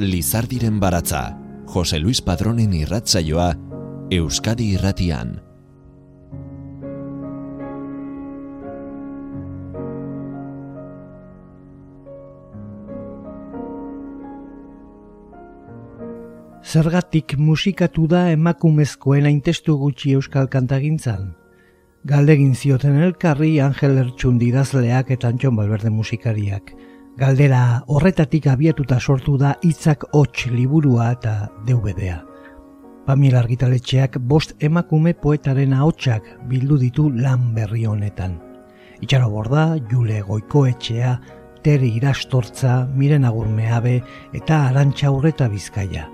Lizardiren 0.00 0.78
baratza, 0.78 1.36
Jose 1.66 1.98
Luis 1.98 2.20
Padronen 2.22 2.70
irratzaioa, 2.72 3.48
Euskadi 4.14 4.68
irratian. 4.76 5.32
Zergatik 16.62 17.34
musikatu 17.34 18.06
da 18.06 18.28
emakumezkoen 18.30 19.26
aintestu 19.26 19.74
gutxi 19.82 20.14
euskal 20.14 20.46
kantagintzan? 20.46 21.32
Galdegin 22.06 22.54
zioten 22.54 23.02
elkarri 23.02 23.56
Angel 23.58 23.98
Ertxundi 24.04 24.52
idazleak 24.54 25.10
eta 25.10 25.34
Antxon 25.34 25.58
Balberde 25.58 25.90
musikariak. 25.90 26.70
Galdera 27.18 27.82
horretatik 27.90 28.46
abiatuta 28.46 29.00
sortu 29.00 29.36
da 29.38 29.56
hitzak 29.66 30.04
hots 30.14 30.46
liburua 30.52 31.12
eta 31.16 31.32
DVD-a. 31.66 32.20
Pamil 33.06 33.34
argitaletxeak 33.36 34.18
bost 34.32 34.54
emakume 34.62 35.14
poetaren 35.14 35.72
ahotsak 35.72 36.28
bildu 36.50 36.78
ditu 36.78 37.08
lan 37.10 37.54
berri 37.56 37.86
honetan. 37.86 38.36
Itxaro 39.00 39.30
borda, 39.30 39.64
Jule 39.90 40.20
Goikoetxea, 40.28 41.16
Teri 41.62 41.90
Irastortza, 41.96 42.86
Miren 42.94 43.24
Agurmeabe 43.24 43.96
eta 44.32 44.62
Arantxa 44.68 45.10
Urreta 45.10 45.48
Bizkaia 45.48 46.08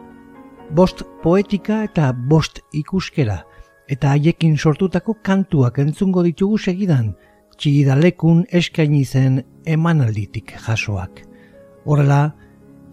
bost 0.70 1.02
poetika 1.22 1.82
eta 1.84 2.12
bost 2.12 2.60
ikuskera, 2.72 3.42
eta 3.88 4.14
haiekin 4.14 4.56
sortutako 4.56 5.18
kantuak 5.22 5.78
entzungo 5.78 6.22
ditugu 6.24 6.58
segidan, 6.58 7.14
txigidalekun 7.58 8.44
eskaini 8.52 9.04
zen 9.04 9.42
emanalditik 9.66 10.54
jasoak. 10.66 11.22
Horrela, 11.84 12.34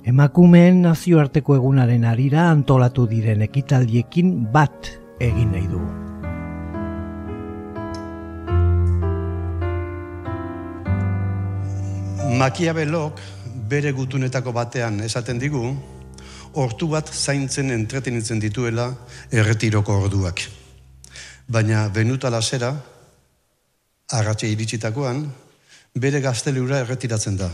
emakumeen 0.05 0.81
nazioarteko 0.85 1.55
egunaren 1.59 2.05
arira 2.09 2.49
antolatu 2.51 3.07
diren 3.09 3.41
ekitaldiekin 3.45 4.33
bat 4.53 4.91
egin 5.19 5.51
nahi 5.53 5.67
du. 5.71 5.81
Makiabelok 12.41 13.19
bere 13.69 13.91
gutunetako 13.93 14.53
batean 14.55 14.99
esaten 15.05 15.39
digu, 15.39 15.75
ortu 16.53 16.87
bat 16.91 17.07
zaintzen 17.07 17.71
entretenitzen 17.71 18.39
dituela 18.39 18.89
erretiroko 19.31 19.99
orduak. 20.05 20.41
Baina 21.51 21.87
benuta 21.93 22.31
lasera, 22.31 22.73
agatxe 24.11 24.49
iritsitakoan, 24.51 25.25
bere 25.95 26.21
gaztelura 26.21 26.79
erretiratzen 26.83 27.37
da. 27.37 27.49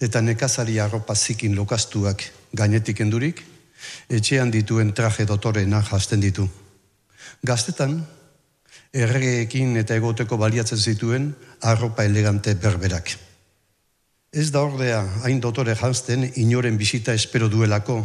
Eta 0.00 0.20
nekazari 0.20 0.78
arropa 0.80 1.14
zikin 1.14 1.54
lokastuak 1.56 2.24
gainetik 2.52 3.00
endurik, 3.00 3.42
etxean 4.08 4.50
dituen 4.50 4.92
traje 4.92 5.26
dotorena 5.26 5.82
jasten 5.90 6.20
ditu. 6.20 6.48
Gaztetan, 7.46 8.00
erregeekin 8.92 9.76
eta 9.76 9.96
egoteko 9.98 10.38
baliatzen 10.40 10.78
zituen 10.78 11.32
arropa 11.60 12.04
elegante 12.04 12.54
berberak. 12.54 13.14
Ez 14.32 14.50
da 14.52 14.62
ordea 14.64 15.00
hain 15.24 15.40
dotore 15.40 15.74
jantzten 15.76 16.26
inoren 16.36 16.76
bisita 16.76 17.14
espero 17.14 17.48
duelako, 17.48 18.00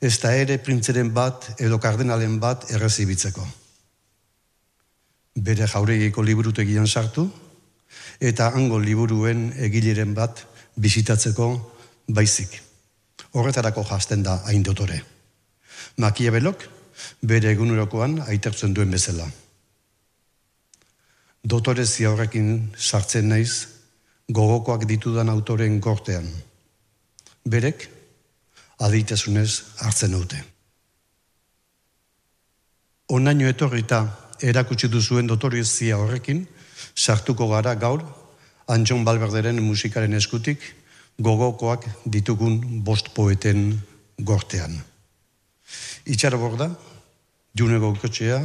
ez 0.00 0.18
da 0.22 0.32
ere 0.34 0.58
printzeren 0.58 1.12
bat 1.14 1.50
edo 1.58 1.78
kardenalen 1.82 2.38
bat 2.42 2.70
errezibitzeko. 2.70 3.46
Bere 5.38 5.66
jauregiko 5.70 6.22
liburutegian 6.22 6.86
sartu, 6.86 7.28
eta 8.20 8.50
hango 8.54 8.78
liburuen 8.82 9.52
egileren 9.68 10.14
bat 10.14 10.42
bisitatzeko 10.76 11.48
baizik. 12.08 12.58
Horretarako 13.32 13.84
jazten 13.86 14.22
da 14.22 14.38
hain 14.48 14.62
dotore. 14.62 14.98
Makiabelok 15.98 16.64
bere 17.22 17.52
egunurokoan 17.52 18.18
aitertzen 18.26 18.74
duen 18.74 18.90
bezala. 18.90 19.26
Dotore 21.44 21.84
horrekin 22.08 22.72
sartzen 22.76 23.28
naiz, 23.28 23.68
gogokoak 24.28 24.84
ditudan 24.88 25.28
autoren 25.28 25.80
gortean. 25.80 26.26
Berek, 27.44 27.88
aditasunez 28.78 29.64
hartzen 29.78 30.12
dute. 30.12 30.42
Onaino 33.08 33.48
etorrita 33.48 34.02
erakutsi 34.42 34.88
duzuen 34.88 35.26
dotoriezia 35.26 35.98
horrekin, 35.98 36.46
sartuko 36.94 37.48
gara 37.48 37.74
gaur, 37.74 38.02
Antxon 38.68 39.04
Balberderen 39.04 39.62
musikaren 39.64 40.12
eskutik, 40.14 40.60
gogokoak 41.18 41.86
ditugun 42.04 42.60
bost 42.84 43.10
poeten 43.14 43.72
gortean. 44.18 44.76
Itxara 46.06 46.38
borda, 46.38 46.68
june 47.56 47.78
gokotxea, 47.80 48.40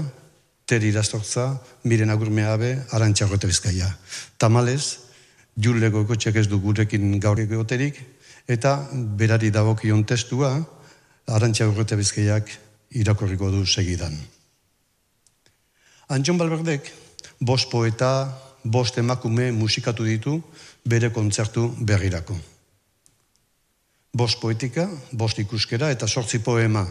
teri 0.66 0.90
iraztortza, 0.90 1.50
miren 1.84 2.10
agurmeabe, 2.10 2.72
arantxarrote 2.96 3.48
bizkaia. 3.48 3.90
Tamalez, 4.40 5.00
julego 5.56 6.04
ekotxek 6.08 6.40
ez 6.40 6.48
du 6.48 6.60
gurekin 6.64 7.20
gaur 7.20 7.40
egoterik, 7.40 8.00
eta 8.48 8.78
berari 9.20 9.52
dagokion 9.52 10.04
testua, 10.08 10.56
arantxa 11.28 11.68
bizkaiak 11.96 12.50
irakorriko 12.92 13.52
du 13.52 13.66
segidan. 13.66 14.18
Antxon 16.12 16.38
Balberdek, 16.38 16.90
bost 17.40 17.70
poeta, 17.70 18.28
bost 18.64 18.98
emakume 18.98 19.52
musikatu 19.52 20.04
ditu 20.04 20.42
bere 20.86 21.12
kontzertu 21.12 21.70
berrirako. 21.80 22.36
Bost 24.14 24.40
poetika, 24.40 24.88
bost 25.12 25.40
ikuskera 25.40 25.90
eta 25.92 26.08
sortzi 26.08 26.40
poema. 26.44 26.84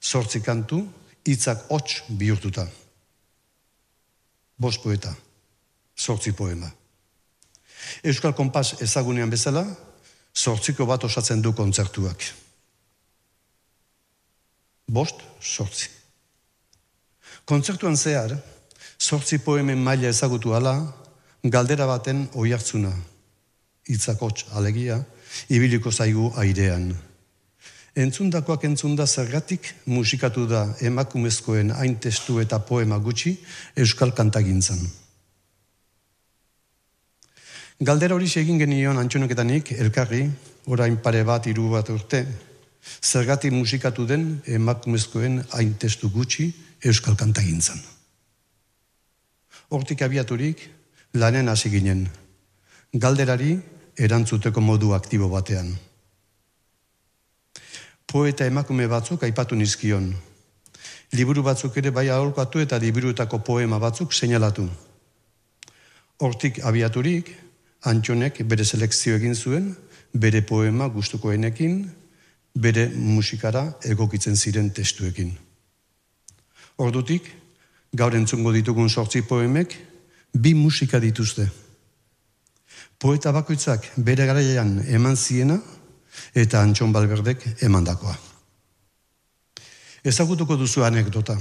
Sortzi 0.00 0.40
kantu, 0.40 0.84
hitzak 1.26 1.66
hots 1.68 2.04
bihurtuta. 2.08 2.66
Bost 4.56 4.82
poeta, 4.82 5.12
sortzi 5.96 6.32
poema. 6.32 6.70
Euskal 8.06 8.32
Kompas 8.34 8.76
ezagunean 8.80 9.30
bezala, 9.30 9.66
sortziko 10.32 10.86
bat 10.86 11.04
osatzen 11.04 11.42
du 11.42 11.52
kontzertuak. 11.52 12.24
Bost, 14.86 15.20
sortzi. 15.40 15.90
Kontzertuan 17.46 17.94
zehar, 17.94 18.32
sortzi 18.98 19.38
poemen 19.38 19.78
maila 19.78 20.08
ezagutu 20.10 20.50
ala, 20.58 20.72
galdera 21.44 21.86
baten 21.86 22.24
oi 22.34 22.50
hartzuna, 22.50 22.90
itzakots 23.86 24.48
alegia, 24.58 24.96
ibiliko 25.54 25.92
zaigu 25.92 26.32
airean. 26.42 26.88
Entzundakoak 27.96 28.66
entzunda 28.66 29.06
zergatik 29.06 29.70
musikatu 29.86 30.48
da 30.50 30.64
emakumezkoen 30.82 31.70
hain 31.78 31.94
testu 32.02 32.40
eta 32.42 32.58
poema 32.58 32.98
gutxi 32.98 33.36
Euskal 33.76 34.10
Kantagintzan. 34.10 34.82
Galdera 37.78 38.18
hori 38.18 38.26
egin 38.26 38.58
genion 38.58 38.98
antxonoketanik, 38.98 39.70
elkarri, 39.78 40.26
orain 40.66 40.98
pare 40.98 41.22
bat, 41.22 41.46
hiru 41.46 41.70
bat 41.70 41.94
urte, 41.94 42.26
zergatik 43.02 43.52
musikatu 43.52 44.04
den 44.04 44.40
emakumezkoen 44.46 45.44
hain 45.54 45.74
testu 45.78 46.10
gutxi 46.10 46.52
euskal 46.84 47.16
kantagintzan. 47.16 47.78
Hortik 49.68 50.02
abiaturik, 50.02 50.60
lanen 51.14 51.48
hasi 51.48 51.70
ginen. 51.70 52.06
Galderari 52.92 53.56
erantzuteko 53.96 54.60
modu 54.60 54.92
aktibo 54.94 55.28
batean. 55.28 55.72
Poeta 58.06 58.46
emakume 58.46 58.86
batzuk 58.88 59.22
aipatu 59.22 59.56
nizkion. 59.56 60.12
Liburu 61.12 61.42
batzuk 61.42 61.76
ere 61.76 61.90
bai 61.90 62.08
aholkatu 62.10 62.60
eta 62.62 62.78
liburuetako 62.78 63.42
poema 63.44 63.78
batzuk 63.78 64.12
seinalatu. 64.12 64.68
Hortik 66.20 66.62
abiaturik, 66.64 67.34
Antxonek 67.86 68.40
bere 68.50 68.64
selekzio 68.64 69.14
egin 69.14 69.34
zuen, 69.34 69.68
bere 70.12 70.40
poema 70.42 70.88
gustukoenekin, 70.90 71.84
bere 72.54 72.88
musikara 72.94 73.66
egokitzen 73.84 74.36
ziren 74.36 74.70
testuekin. 74.74 75.45
Ordutik, 76.76 77.28
gaur 77.96 78.14
entzungo 78.14 78.52
ditugun 78.52 78.88
sortzi 78.88 79.22
poemek, 79.22 79.76
bi 80.34 80.54
musika 80.54 81.00
dituzte. 81.00 81.48
Poeta 82.98 83.32
bakoitzak 83.32 83.92
bere 83.96 84.26
garaian 84.26 84.78
eman 84.88 85.16
ziena, 85.16 85.58
eta 86.34 86.60
Antxon 86.60 86.92
Balberdek 86.92 87.62
emandakoa. 87.64 88.16
Ezagutuko 90.04 90.56
duzu 90.56 90.84
anekdota. 90.84 91.36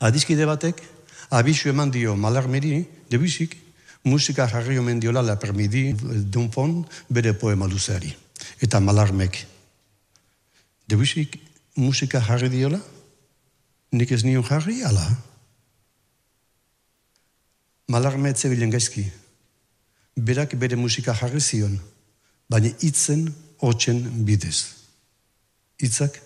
Adizkide 0.00 0.46
batek, 0.46 0.82
abisu 1.30 1.70
eman 1.72 1.90
dio 1.90 2.16
malarmeri, 2.16 2.84
debusik, 3.10 3.56
musika 4.06 4.46
jarri 4.48 4.78
omen 4.78 5.00
diola 5.00 5.22
la 5.22 5.36
permidi 5.36 5.92
dunfon 6.30 6.84
bere 7.10 7.32
poema 7.34 7.66
luzeari. 7.66 8.12
Eta 8.62 8.80
malarmek. 8.80 9.40
Debusik 10.86 11.40
musika 11.76 12.20
jarri 12.20 12.48
diola? 12.52 12.78
Nik 13.96 14.12
ez 14.12 14.24
nion 14.24 14.44
jarri, 14.44 14.82
ala? 14.84 15.04
Malarme 17.88 18.32
etzebilen 18.34 18.70
gaizki. 18.70 19.06
Berak 20.16 20.56
bere 20.60 20.76
musika 20.76 21.14
jarri 21.16 21.40
zion, 21.40 21.76
baina 22.50 22.72
itzen 22.84 23.28
hotxen 23.62 24.02
bidez. 24.26 24.58
Itzak 25.80 26.18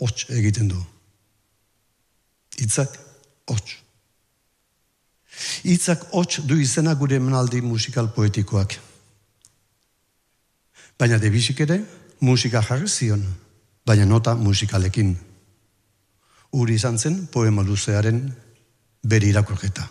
hotx 0.00 0.28
egiten 0.38 0.68
du. 0.72 0.80
Itzak 2.64 2.96
hotx. 3.50 3.76
Itzak 5.64 6.06
hotx 6.12 6.44
du 6.48 6.60
izena 6.60 6.94
gure 6.94 7.18
menaldi 7.20 7.60
musikal 7.64 8.08
poetikoak. 8.14 8.78
Baina 11.00 11.18
debisik 11.18 11.60
ere, 11.64 11.80
musika 12.20 12.62
jarri 12.62 12.88
zion, 12.88 13.24
baina 13.86 14.06
nota 14.06 14.34
musikalekin. 14.38 15.16
Uri 16.52 16.74
izan 16.74 16.98
zen 16.98 17.26
poema 17.32 17.62
luzearen 17.62 18.20
bere 19.02 19.26
irakorketa. 19.26 19.86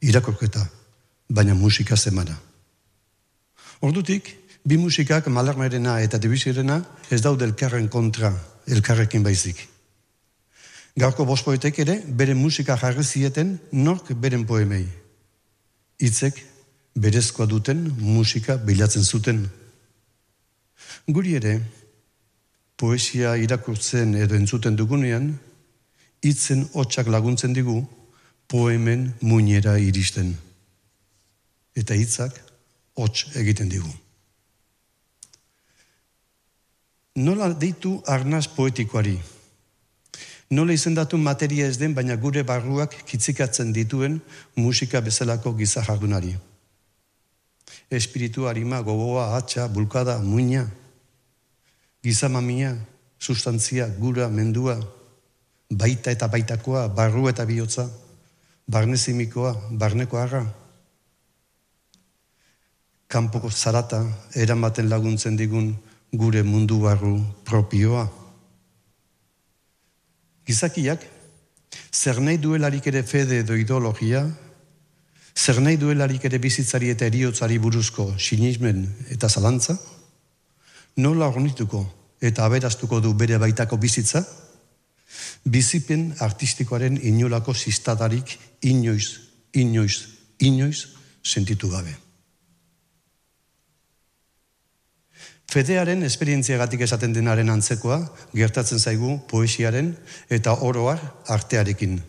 Irakorketa, 0.00 0.66
baina 1.28 1.54
musika 1.54 1.96
zemana. 1.96 2.36
Ordutik, 3.80 4.28
bi 4.64 4.76
musikak 4.76 5.28
malarmerena 5.30 6.00
eta 6.02 6.18
debisirena 6.18 6.80
ez 7.10 7.20
daude 7.22 7.44
elkarren 7.44 7.88
kontra, 7.88 8.32
elkarrekin 8.66 9.22
baizik. 9.22 9.62
Gaurko 10.96 11.26
bospoetek 11.28 11.78
ere, 11.84 12.00
bere 12.08 12.34
musika 12.34 12.76
jarri 12.80 13.04
zieten 13.04 13.58
nork 13.72 14.12
beren 14.16 14.46
poemei. 14.46 14.86
Itzek, 16.00 16.40
berezkoa 16.96 17.46
duten 17.46 17.82
musika 18.00 18.56
bilatzen 18.56 19.04
zuten. 19.04 19.42
Guri 21.06 21.36
ere, 21.36 21.58
poesia 22.76 23.36
irakurtzen 23.36 24.14
edo 24.16 24.36
entzuten 24.36 24.76
dugunean, 24.76 25.34
itzen 26.22 26.66
hotxak 26.72 27.08
laguntzen 27.12 27.52
digu, 27.52 27.82
poemen 28.48 29.12
muinera 29.20 29.76
iristen. 29.78 30.34
Eta 31.76 31.94
hitzak 31.94 32.36
hots 32.96 33.36
egiten 33.36 33.68
digu. 33.68 33.90
Nola 37.16 37.48
deitu 37.52 37.96
arnaz 38.06 38.46
poetikoari? 38.52 39.16
Nola 40.50 40.74
izendatu 40.76 41.18
materia 41.18 41.66
ez 41.66 41.78
den, 41.80 41.94
baina 41.94 42.14
gure 42.16 42.44
barruak 42.46 42.92
kitzikatzen 43.08 43.72
dituen 43.74 44.20
musika 44.54 45.00
bezalako 45.00 45.54
giza 45.58 45.82
jardunari. 45.82 46.36
Espiritu 47.90 48.46
harima, 48.46 48.82
gogoa, 48.82 49.30
hatxa, 49.34 49.66
bulkada, 49.68 50.18
muina, 50.18 50.66
giza 52.02 52.28
mamia, 52.28 52.76
sustantzia, 53.18 53.88
gura, 53.98 54.28
mendua, 54.28 54.76
baita 55.70 56.10
eta 56.10 56.28
baitakoa, 56.28 56.86
barru 56.88 57.28
eta 57.28 57.44
bihotza, 57.44 57.88
barnezimikoa, 58.66 59.54
barneko 59.70 60.18
arra, 60.18 60.44
kanpoko 63.08 63.50
zarata 63.50 64.02
eramaten 64.34 64.88
laguntzen 64.90 65.36
digun 65.36 65.74
gure 66.12 66.42
mundu 66.42 66.80
barru 66.82 67.18
propioa. 67.44 68.06
Gizakiak, 70.46 71.02
zer 71.92 72.20
nahi 72.20 72.38
duelarik 72.38 72.86
ere 72.86 73.02
fede 73.02 73.40
edo 73.42 73.54
ideologia, 73.58 74.24
zer 75.36 75.60
nahi 75.60 75.76
duelarik 75.76 76.24
ere 76.24 76.38
bizitzari 76.38 76.90
eta 76.90 77.06
eriotzari 77.06 77.58
buruzko 77.58 78.12
sinismen 78.18 78.86
eta 79.10 79.28
zalantza, 79.28 79.76
nola 80.96 81.28
ornituko 81.28 81.84
eta 82.22 82.46
aberaztuko 82.46 83.00
du 83.00 83.12
bere 83.14 83.38
baitako 83.38 83.76
bizitza, 83.76 84.24
bizipen 85.44 86.14
artistikoaren 86.20 86.98
inolako 87.02 87.54
sistadarik 87.54 88.38
inoiz, 88.62 89.20
inoiz, 89.54 90.06
inoiz 90.38 90.86
sentitu 91.22 91.70
gabe. 91.70 91.94
Fedearen 95.46 96.02
esperientziagatik 96.02 96.82
esaten 96.84 97.14
denaren 97.14 97.48
antzekoa 97.48 98.00
gertatzen 98.34 98.82
zaigu 98.82 99.14
poesiaren 99.30 99.94
eta 100.28 100.56
oroar 100.66 101.00
artearekin. 101.32 102.00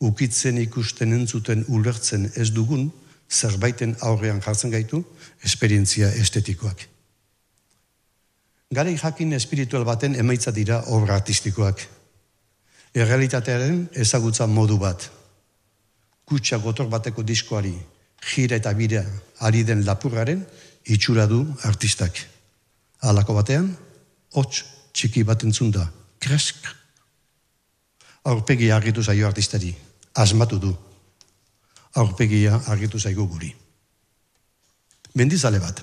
Ukitzen 0.00 0.58
ikusten 0.58 1.12
entzuten 1.12 1.64
ulertzen 1.68 2.30
ez 2.34 2.50
dugun 2.56 2.88
zerbaiten 3.30 3.94
aurrean 4.00 4.40
jartzen 4.42 4.72
gaitu 4.72 5.04
esperientzia 5.44 6.10
estetikoak. 6.24 6.88
Garei 8.74 8.96
jakin 8.98 9.36
espiritual 9.36 9.84
baten 9.84 10.16
emaitza 10.18 10.50
dira 10.50 10.80
obra 10.96 11.14
artistikoak. 11.20 11.84
Errealitatearen 12.94 13.88
ezagutza 13.98 14.46
modu 14.46 14.78
bat. 14.78 15.08
Kutsa 16.24 16.60
gotor 16.62 16.86
bateko 16.88 17.24
diskoari, 17.26 17.74
jira 18.22 18.56
eta 18.56 18.72
bira 18.72 19.02
ari 19.44 19.64
den 19.66 19.82
lapurraren 19.84 20.44
itxura 20.84 21.26
du 21.26 21.42
artistak. 21.64 22.20
Alako 23.02 23.34
batean, 23.34 23.72
hots 24.32 24.62
txiki 24.94 25.24
bat 25.26 25.42
entzun 25.44 25.72
da, 25.74 25.88
kresk. 26.22 26.70
Aurpegia 28.24 28.76
argitu 28.76 29.02
zaio 29.02 29.26
artistari, 29.26 29.74
asmatu 30.14 30.58
du. 30.58 30.70
Aurpegia 32.00 32.60
argitu 32.72 32.98
zaigu 32.98 33.26
guri. 33.28 33.50
Mendizale 35.14 35.60
bat. 35.60 35.82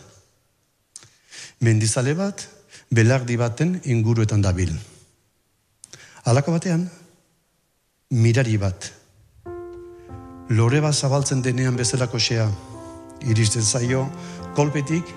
Mendizale 1.62 2.16
bat, 2.16 2.48
belardi 2.90 3.38
baten 3.38 3.78
inguruetan 3.84 4.42
dabil. 4.42 4.74
Alako 6.26 6.56
batean, 6.58 6.90
mirari 8.12 8.58
bat. 8.60 8.92
Lore 10.52 10.82
bat 10.84 10.94
zabaltzen 10.94 11.42
denean 11.42 11.78
bezalako 11.80 12.20
xea, 12.20 12.48
iristen 13.24 13.64
zaio, 13.64 14.04
kolpetik, 14.56 15.08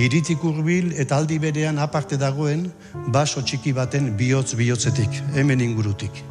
iritik 0.00 0.44
urbil 0.48 0.94
eta 0.96 1.18
aldi 1.20 1.36
berean 1.38 1.78
aparte 1.78 2.16
dagoen 2.16 2.70
baso 3.12 3.42
txiki 3.44 3.74
baten 3.76 4.14
bihotz 4.16 4.54
bihotzetik, 4.56 5.20
hemen 5.36 5.60
ingurutik. 5.60 6.22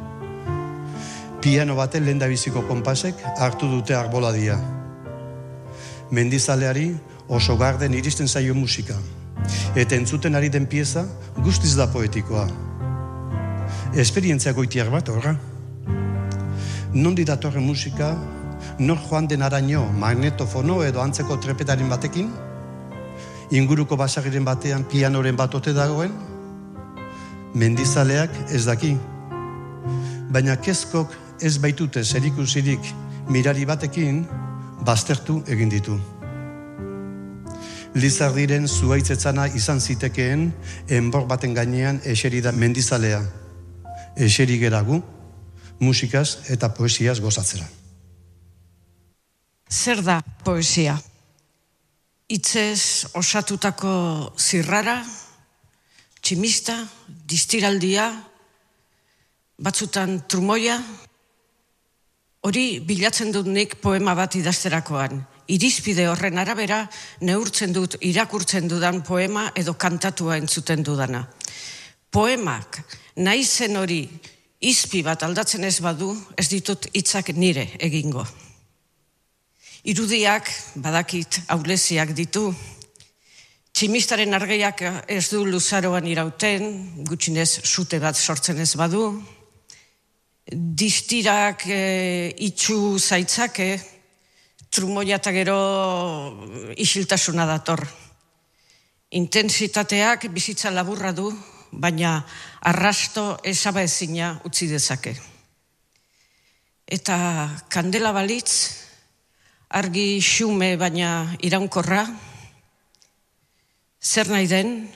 Piano 1.40 1.76
baten 1.78 2.04
lehen 2.04 2.18
biziko 2.18 2.64
konpasek 2.66 3.14
hartu 3.38 3.68
dute 3.70 3.94
arboladia. 3.94 4.58
Mendizaleari 6.10 6.96
oso 7.28 7.56
garden 7.56 7.94
iristen 7.94 8.26
zaio 8.26 8.54
musika. 8.54 8.96
Eta 9.76 9.94
entzuten 9.94 10.34
ari 10.34 10.48
den 10.48 10.66
pieza 10.66 11.06
guztiz 11.36 11.76
da 11.76 11.86
poetikoa. 11.86 12.48
Esperientzia 13.94 14.52
goitiak 14.52 14.90
bat, 14.90 15.08
horra? 15.08 15.36
Nondi 16.92 17.24
datorren 17.24 17.64
musika, 17.66 18.16
nor 18.78 18.98
joan 19.08 19.26
den 19.28 19.42
araño 19.42 19.84
magnetofono 19.92 20.82
edo 20.82 21.02
antzeko 21.02 21.36
trepetaren 21.36 21.88
batekin, 21.88 22.30
inguruko 23.50 23.96
basagiren 23.96 24.44
batean 24.44 24.84
pianoren 24.88 25.36
bat 25.36 25.54
ote 25.54 25.74
dagoen, 25.76 26.12
mendizaleak 27.54 28.30
ez 28.48 28.64
daki. 28.64 28.96
Baina 30.32 30.56
kezkok 30.56 31.12
ez 31.40 31.58
baitute 31.58 32.04
zerikusirik 32.04 32.92
mirari 33.28 33.66
batekin, 33.68 34.24
baztertu 34.84 35.42
egin 35.46 35.68
ditu. 35.68 35.98
Lizardiren 37.94 38.68
zuaitzetzana 38.68 39.46
izan 39.56 39.80
zitekeen 39.80 40.50
enbor 40.88 41.26
baten 41.28 41.54
gainean 41.54 42.00
eseri 42.04 42.40
da 42.40 42.52
mendizalea. 42.52 43.22
Eseri 44.16 44.58
geragu, 44.58 45.02
musikaz 45.80 46.50
eta 46.50 46.70
poesiaz 46.74 47.18
gozatzera. 47.20 47.66
Zer 49.68 50.02
da 50.02 50.20
poesia? 50.44 50.96
Itzez 52.28 53.08
osatutako 53.16 53.90
zirrara, 54.36 55.00
tximista, 56.20 56.76
distiraldia, 57.28 58.10
batzutan 59.58 60.22
trumoia, 60.28 60.76
hori 62.44 62.80
bilatzen 62.84 63.32
dut 63.32 63.48
nik 63.48 63.78
poema 63.82 64.14
bat 64.14 64.36
idazterakoan. 64.38 65.22
Irizpide 65.48 66.04
horren 66.10 66.36
arabera, 66.38 66.82
neurtzen 67.24 67.72
dut 67.72 67.96
irakurtzen 68.04 68.68
dudan 68.68 69.00
poema 69.02 69.46
edo 69.56 69.74
kantatua 69.80 70.36
entzuten 70.36 70.84
dudana. 70.84 71.22
Poemak, 72.12 72.82
nahi 73.24 73.44
zen 73.44 73.76
hori, 73.80 74.02
izpi 74.60 75.02
bat 75.06 75.22
aldatzen 75.22 75.64
ez 75.64 75.78
badu, 75.80 76.10
ez 76.36 76.48
ditut 76.50 76.88
hitzak 76.92 77.30
nire 77.36 77.68
egingo. 77.78 78.26
Irudiak, 79.88 80.50
badakit, 80.82 81.40
aulesiak 81.54 82.10
ditu, 82.16 82.50
tximistaren 83.72 84.34
argeiak 84.34 84.82
ez 85.06 85.28
du 85.30 85.44
luzaroan 85.46 86.06
irauten, 86.10 86.64
gutxinez 87.06 87.60
sute 87.62 88.00
bat 88.02 88.18
sortzen 88.18 88.58
ez 88.58 88.72
badu, 88.74 89.04
distirak 90.50 91.62
e, 91.70 92.34
itxu 92.48 92.98
zaitzake, 92.98 93.68
trumoia 94.70 95.20
eta 95.20 95.32
gero 95.32 95.58
isiltasuna 96.76 97.46
dator. 97.46 97.84
Intensitateak 99.14 100.26
bizitza 100.34 100.72
laburra 100.74 101.12
du, 101.12 101.30
baina 101.72 102.18
arrasto 102.60 103.38
esaba 103.44 103.82
ezina 103.82 104.38
utzi 104.44 104.68
dezake. 104.68 105.14
Eta 106.88 107.18
kandela 107.68 108.12
balitz, 108.16 108.74
argi 109.68 110.20
xume 110.24 110.76
baina 110.80 111.36
iraunkorra, 111.44 112.06
zer 114.00 114.30
nahi 114.32 114.46
den, 114.48 114.88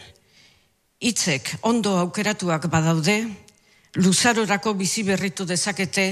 hitzek 1.03 1.59
ondo 1.69 1.99
aukeratuak 2.01 2.69
badaude, 2.73 3.19
luzarorako 4.01 4.75
bizi 4.75 5.03
berritu 5.05 5.45
dezakete 5.45 6.07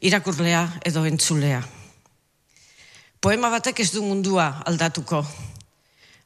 irakurlea 0.00 0.68
edo 0.86 1.04
entzulea. 1.08 1.62
Poema 3.20 3.48
batek 3.50 3.80
ez 3.80 3.90
du 3.90 4.04
mundua 4.04 4.62
aldatuko, 4.68 5.24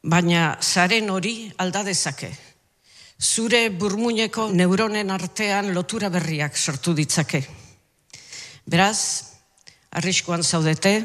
baina 0.03 0.59
zaren 0.61 1.11
hori 1.11 1.53
alda 1.57 1.85
dezake. 1.87 2.33
Zure 3.19 3.71
burmuineko 3.75 4.45
neuronen 4.55 5.11
artean 5.11 5.73
lotura 5.75 6.07
berriak 6.09 6.55
sortu 6.57 6.93
ditzake. 6.95 7.41
Beraz, 8.63 9.25
arriskoan 9.91 10.45
zaudete, 10.47 11.03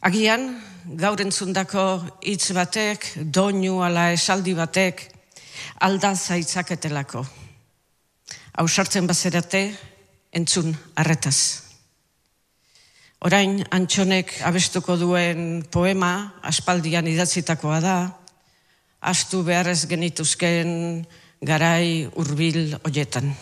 agian 0.00 0.48
gaur 0.96 1.20
entzundako 1.20 2.00
hitz 2.24 2.54
batek, 2.56 3.04
doinu 3.20 3.82
ala 3.84 4.12
esaldi 4.14 4.54
batek, 4.56 5.02
alda 5.84 6.14
zaitzaketelako. 6.16 7.26
Hau 8.56 8.68
sartzen 8.68 9.06
bazerate, 9.06 9.76
entzun 10.32 10.72
arretaz. 10.96 11.68
Orain, 13.20 13.60
antxonek 13.70 14.38
abestuko 14.40 14.96
duen 14.96 15.66
poema, 15.68 16.32
aspaldian 16.42 17.06
idatzitakoa 17.12 17.80
da, 17.84 17.98
astu 19.00 19.42
beharrez 19.46 19.86
genituzken 19.88 21.04
garai 21.40 22.08
hurbil 22.14 22.76
hoietan. 22.82 23.34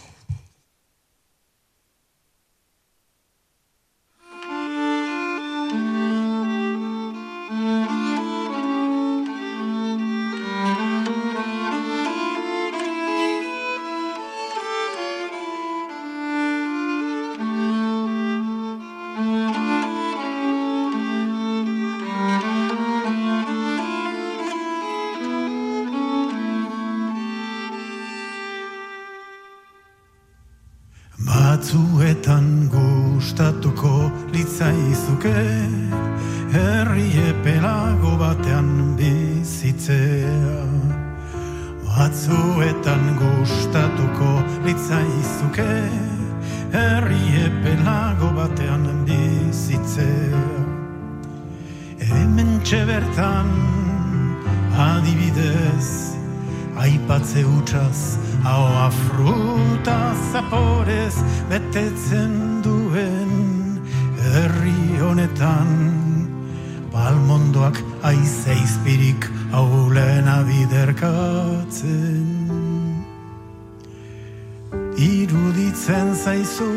Iruditzen 75.87 76.15
zaizu 76.15 76.73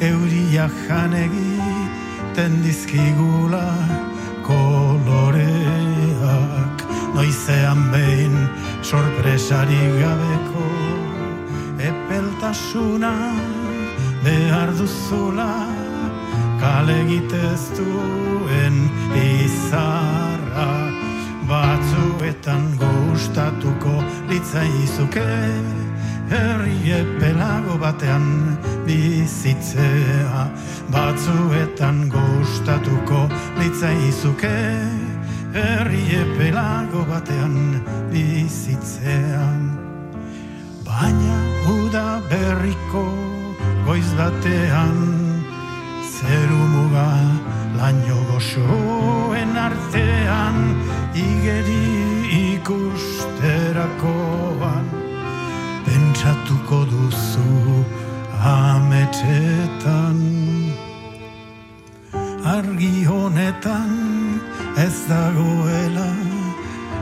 euria 0.00 0.70
janegi 0.88 1.60
tendizkigula 2.34 3.74
koloreak. 4.42 5.68
Noizean 7.14 7.90
behin 7.92 8.48
sorpresari 8.82 10.00
gabeko 10.00 10.68
epeltasuna 11.90 13.12
behar 14.24 14.72
duzula 14.78 15.52
kale 16.60 16.96
egitez 17.04 17.62
duen 17.76 18.76
izarra 19.26 20.72
batzuetan 21.50 22.64
gustatuko 22.80 23.94
litzaizuke 24.30 25.28
herri 26.30 26.92
epelago 27.00 27.78
batean 27.80 28.58
bizitzea. 28.86 30.46
Batzuetan 30.92 32.06
gustatuko 32.12 33.26
litzaizuke 33.58 34.56
herri 35.54 36.02
epelago 36.22 37.04
batean 37.08 37.54
bizitzean 38.12 39.60
baina 40.84 41.38
uda 41.72 42.20
berriko 42.30 43.04
goiz 43.86 44.10
batean 44.20 44.96
zeru 46.16 46.62
muga 46.74 47.10
laino 47.78 48.18
goxoen 48.30 49.52
artean 49.68 50.56
igeri 51.26 51.86
ikusterakoan 52.44 54.47
ametxetan 58.44 60.18
argi 62.44 63.04
honetan 63.04 64.40
ez 64.76 65.06
dagoela 65.08 66.12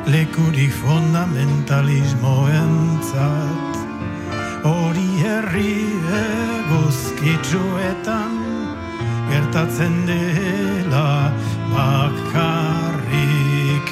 lekurik 0.07 0.73
fundamentalismo 0.83 2.49
entzat 2.63 3.77
hori 4.65 5.11
herri 5.23 5.77
eguzkitzuetan 6.23 8.33
gertatzen 9.31 10.07
dela 10.07 11.33
bakarrik. 11.75 13.87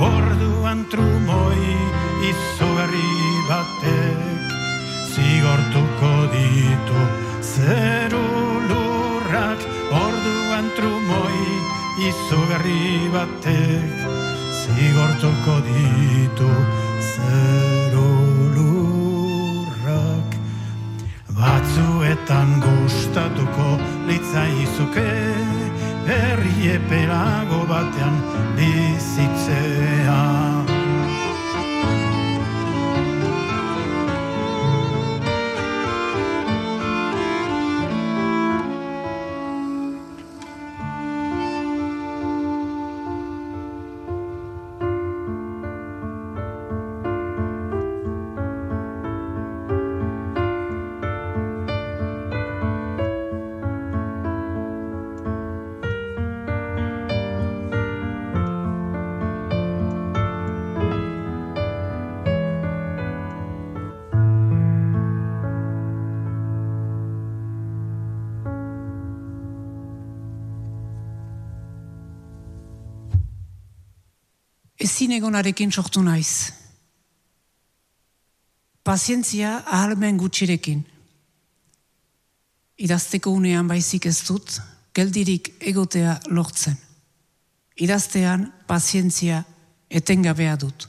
Orduan 0.00 0.80
trumoi 0.90 1.64
izugarri 2.30 3.12
batek 3.48 4.29
zigortuko 5.20 6.12
ditu 6.32 7.00
zeru 7.44 8.24
lurrak 8.70 9.60
orduan 10.04 10.66
trumoi 10.76 11.42
izugarri 12.08 12.84
batek 13.14 13.92
zigortuko 14.60 15.56
ditu 15.68 16.50
zeru 17.10 18.08
batzuetan 21.40 22.48
gustatuko 22.64 23.68
litzaizuke 24.08 25.08
herri 26.08 26.56
epelago 26.76 27.60
batean 27.70 28.16
bizitzea. 28.56 30.59
Ezin 75.40 75.48
egonarekin 75.48 75.72
sortu 75.72 76.02
naiz. 76.02 76.52
Pazientzia 78.84 79.62
ahalmen 79.66 80.18
gutxirekin. 80.18 80.84
Idazteko 82.78 83.30
unean 83.30 83.68
baizik 83.68 84.06
ez 84.06 84.20
dut, 84.26 84.60
geldirik 84.94 85.52
egotea 85.60 86.18
lortzen. 86.28 86.76
Idaztean 87.76 88.52
pazientzia 88.66 89.44
etengabea 89.90 90.56
dut. 90.60 90.88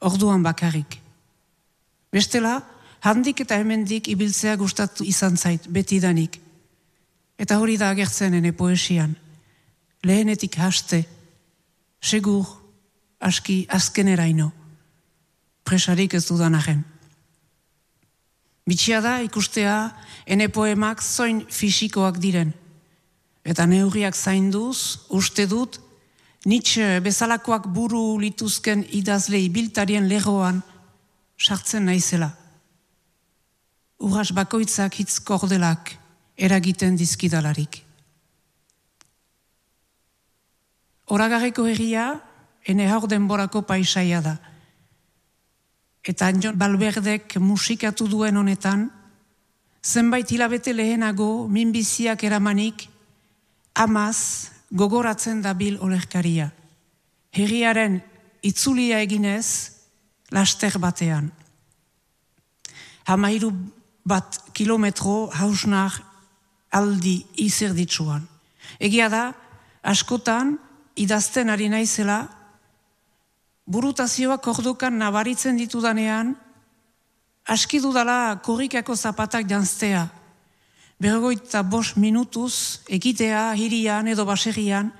Orduan 0.00 0.42
bakarrik. 0.42 0.98
Bestela, 2.12 2.62
handik 3.02 3.40
eta 3.40 3.58
hemendik 3.58 4.08
ibiltzea 4.08 4.56
gustatu 4.56 5.04
izan 5.04 5.36
zait, 5.36 5.68
betidanik. 5.68 6.40
Eta 7.38 7.58
hori 7.58 7.76
da 7.76 7.90
agertzen 7.90 8.34
ene 8.34 8.52
poesian. 8.52 9.14
Lehenetik 10.02 10.58
haste, 10.58 11.04
segur, 12.00 12.67
aski 13.18 13.66
azkeneraino. 13.68 14.52
Presarik 15.64 16.14
ez 16.14 16.24
dudan 16.26 16.54
ahen. 16.54 16.84
Bitxia 18.68 19.00
da 19.00 19.18
ikustea 19.24 19.90
ene 20.26 20.48
poemak 20.48 21.02
zoin 21.02 21.44
fisikoak 21.48 22.18
diren. 22.20 22.52
Eta 23.44 23.66
neurriak 23.66 24.16
zainduz, 24.16 25.08
uste 25.08 25.46
dut, 25.48 25.80
Nietzsche 26.46 27.00
bezalakoak 27.02 27.66
buru 27.74 28.18
lituzken 28.22 28.84
idazle 28.94 29.40
ibiltarien 29.42 30.06
legoan 30.08 30.62
sartzen 31.38 31.88
naizela. 31.90 32.30
Urras 33.98 34.30
bakoitzak 34.32 35.00
hitz 35.00 35.18
kordelak 35.18 35.96
eragiten 36.38 36.94
dizkidalarik. 36.96 37.80
Horagarreko 41.10 41.66
herria, 41.66 42.06
ene 42.66 42.88
haur 42.90 43.08
denborako 43.08 43.62
paisaia 43.62 44.20
da. 44.20 44.36
Eta 46.04 46.26
Anjon 46.26 46.56
Balberdek 46.56 47.36
musikatu 47.40 48.08
duen 48.08 48.36
honetan, 48.36 48.88
zenbait 49.82 50.30
hilabete 50.30 50.72
lehenago 50.72 51.48
minbiziak 51.48 52.24
eramanik, 52.24 52.88
amaz 53.74 54.50
gogoratzen 54.70 55.42
dabil 55.42 55.78
olerkaria. 55.80 56.50
Herriaren 57.32 58.00
itzulia 58.42 59.00
eginez, 59.04 59.74
laster 60.30 60.78
batean. 60.78 61.30
Hamairu 63.08 63.52
bat 64.08 64.40
kilometro 64.52 65.28
hausnar 65.32 65.92
aldi 66.72 67.22
izerditsuan. 67.40 68.26
Egia 68.80 69.08
da, 69.12 69.32
askotan, 69.82 70.56
idazten 70.96 71.48
ari 71.50 71.68
naizela, 71.72 72.26
burutazioak 73.68 74.46
ordukan 74.48 74.96
nabaritzen 74.96 75.58
ditudanean, 75.60 76.32
aski 77.44 77.80
dudala 77.84 78.40
korrikako 78.44 78.96
zapatak 78.96 79.48
janztea. 79.48 80.08
Bergoita 80.98 81.62
bos 81.62 81.94
minutuz, 81.96 82.80
ekitea, 82.88 83.52
hirian 83.54 84.08
edo 84.08 84.24
baserrian, 84.26 84.90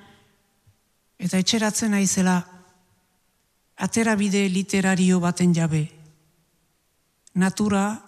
eta 1.19 1.41
etxeratzen 1.41 1.91
naizela, 1.97 2.43
aterabide 3.77 4.45
literario 4.53 5.19
baten 5.21 5.55
jabe. 5.55 5.89
Natura, 7.35 7.99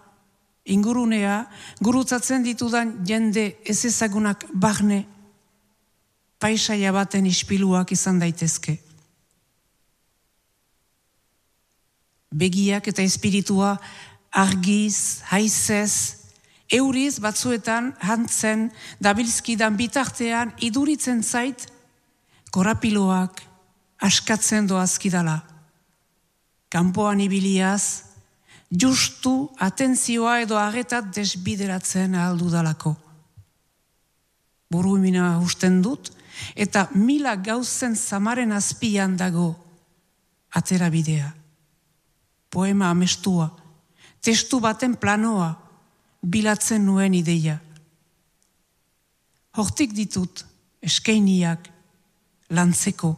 ingurunea, 0.70 1.48
gurutzatzen 1.80 2.44
ditudan 2.46 3.00
jende 3.06 3.56
ez 3.64 3.80
ezagunak 3.88 4.46
barne, 4.52 5.02
paisaia 6.38 6.92
baten 6.92 7.26
ispiluak 7.26 7.90
izan 7.96 8.20
daitezke. 8.22 8.78
Begiak 12.30 12.86
eta 12.88 13.02
espiritua 13.02 13.74
argiz, 14.30 15.22
haizez, 15.30 16.20
euriz 16.70 17.18
batzuetan 17.18 17.92
hantzen, 17.98 18.68
dabilzkidan 19.02 19.76
bitartean 19.76 20.52
iduritzen 20.62 21.22
zait, 21.22 21.66
korapiloak 22.54 23.42
askatzen 24.00 24.68
doazkidala. 24.70 25.40
Kampoan 26.70 27.20
ibiliaz, 27.20 28.06
justu 28.70 29.50
atentzioa 29.58 30.38
edo 30.44 30.58
agetat 30.58 31.10
desbideratzen 31.14 32.14
aldu 32.14 32.50
dalako. 32.52 32.94
Buruimina 34.70 35.40
usten 35.42 35.80
dut, 35.82 36.12
eta 36.54 36.86
mila 36.94 37.34
gauzen 37.34 37.96
zamaren 37.98 38.52
azpian 38.54 39.16
dago 39.18 39.50
atera 40.54 40.88
bidea. 40.90 41.39
Poema 42.50 42.90
amestua, 42.90 43.48
testu 44.20 44.60
baten 44.60 44.96
planoa, 44.96 45.50
bilatzen 46.26 46.84
nuen 46.86 47.14
ideia. 47.14 47.60
Hortik 49.56 49.94
ditut, 49.94 50.44
eskeiniak, 50.82 51.70
lantzeko, 52.50 53.14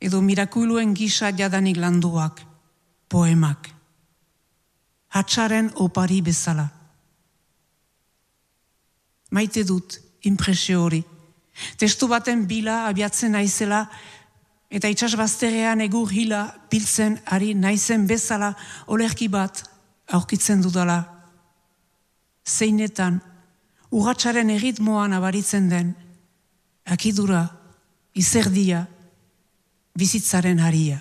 edo 0.00 0.20
mirakuluen 0.22 0.94
gisa 0.96 1.30
jadanik 1.36 1.76
landuak, 1.76 2.42
poemak 3.08 3.76
hatsaren 5.16 5.70
opari 5.80 6.20
bezala. 6.22 6.66
Maite 9.30 9.64
dut, 9.64 9.98
impresio 10.28 10.82
hori. 10.84 11.02
Testu 11.80 12.08
baten 12.08 12.44
bila 12.48 12.84
abiatzen 12.90 13.32
naizela, 13.32 13.86
eta 14.70 14.90
itxasbazterean 14.90 15.80
egur 15.84 16.10
hila 16.12 16.42
biltzen 16.70 17.18
ari 17.26 17.54
naizen 17.54 18.06
bezala 18.06 18.52
olerki 18.86 19.28
bat 19.28 19.62
aurkitzen 20.12 20.62
dudala. 20.62 21.02
Zeinetan, 22.46 23.20
urratxaren 23.90 24.50
erritmoan 24.50 25.14
abaritzen 25.16 25.68
den, 25.70 25.94
akidura, 26.86 27.46
izerdia, 28.14 28.86
bizitzaren 29.98 30.60
haria. 30.62 31.00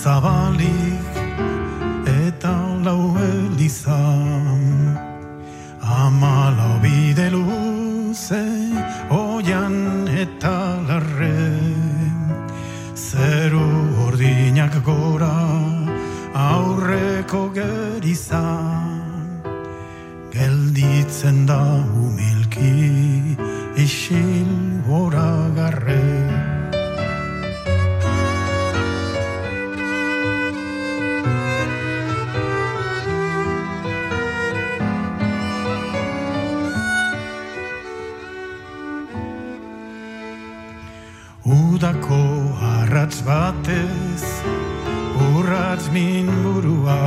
Zabalik 0.00 1.11
batez 43.42 44.22
urratz 45.28 45.84
min 45.94 46.26
burua 46.42 46.98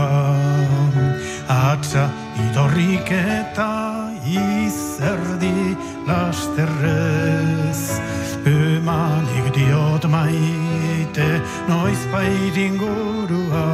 atza 1.48 2.06
idorrik 2.46 3.10
eta 3.12 3.72
izerdi 4.44 5.60
lasterrez. 6.10 7.82
Emanik 8.52 9.48
diot 9.58 10.04
maite 10.16 11.30
noiz 11.72 12.02
baitin 12.14 12.78
gurua 12.84 13.66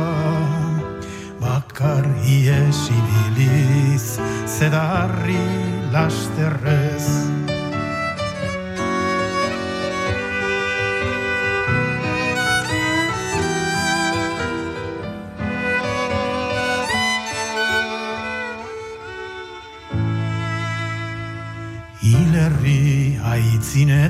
bakar 1.41 2.05
iesibiliz 2.37 4.05
zedarri 4.57 5.45
lasterrez 5.95 7.40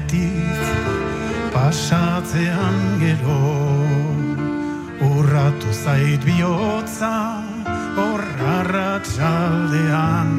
aitzinetik 0.02 1.54
pasatzean 1.54 3.00
gero 3.00 3.42
urratu 5.02 5.74
zait 5.74 6.24
bihotza 6.26 7.44
horrarra 7.96 9.00
txaldean 9.04 10.32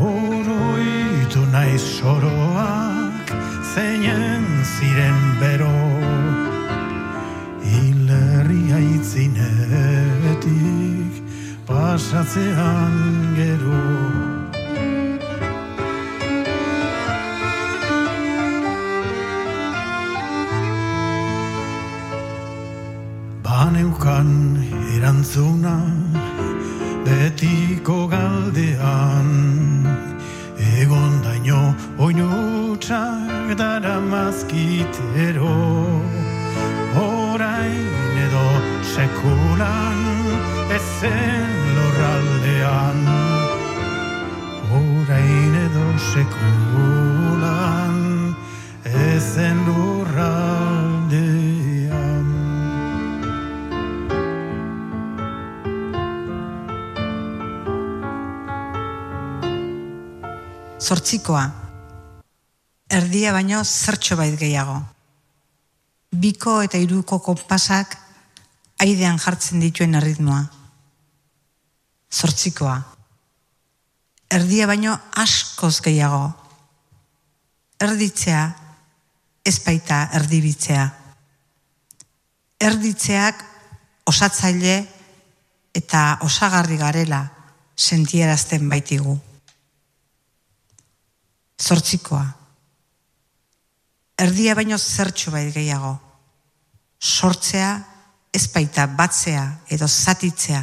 uruitu 0.00 1.46
naiz 1.52 1.82
soroak 1.82 3.32
zeinen 3.74 4.44
ziren 4.64 5.20
bero 5.40 5.78
Hilerria 7.62 8.78
itzinetik 8.96 10.42
pasatzean 11.66 12.94
gero 13.36 14.11
Zortzikoa. 60.82 61.44
Erdia 62.90 63.30
baino 63.32 63.60
zertxo 63.62 64.16
bait 64.18 64.34
gehiago. 64.38 64.80
Biko 66.10 66.56
eta 66.66 66.80
iruko 66.82 67.20
konpasak 67.22 67.94
aidean 68.82 69.20
jartzen 69.22 69.62
dituen 69.62 69.94
erritmoa. 69.94 70.42
Zortzikoa. 72.10 72.74
Erdia 74.34 74.66
baino 74.66 74.98
askoz 75.22 75.76
gehiago. 75.86 76.24
Erditzea, 77.78 78.42
ez 79.46 79.56
baita 79.62 80.08
erdibitzea. 80.18 80.84
Erditzeak 82.62 83.42
osatzaile 84.10 84.78
eta 85.74 86.06
osagarri 86.26 86.78
garela 86.78 87.28
sentierazten 87.76 88.68
baitigu. 88.68 89.20
Zortzikoa. 91.62 92.24
Erdia 94.18 94.54
baino 94.58 94.78
zertxo 94.78 95.30
bait 95.30 95.52
gehiago. 95.54 95.94
Sortzea, 96.98 97.70
ez 98.32 98.46
baita 98.54 98.86
batzea 98.86 99.44
edo 99.70 99.86
zatitzea. 99.88 100.62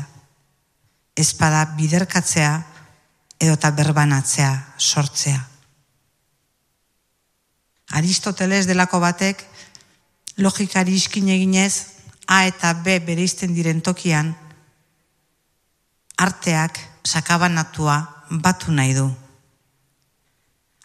Ez 1.16 1.30
bada 1.40 1.66
biderkatzea 1.78 2.52
edo 3.40 3.56
eta 3.56 3.72
berbanatzea 3.76 4.52
sortzea. 4.78 5.40
Aristoteles 8.00 8.66
delako 8.70 9.00
batek 9.02 9.42
logikari 10.38 10.96
iskin 10.96 11.30
eginez 11.30 11.96
A 12.30 12.44
eta 12.46 12.76
B 12.86 13.00
bereizten 13.02 13.56
diren 13.58 13.80
tokian 13.82 14.36
arteak 16.22 16.78
sakabanatua 17.04 17.96
batu 18.30 18.72
nahi 18.72 18.94
du. 18.94 19.08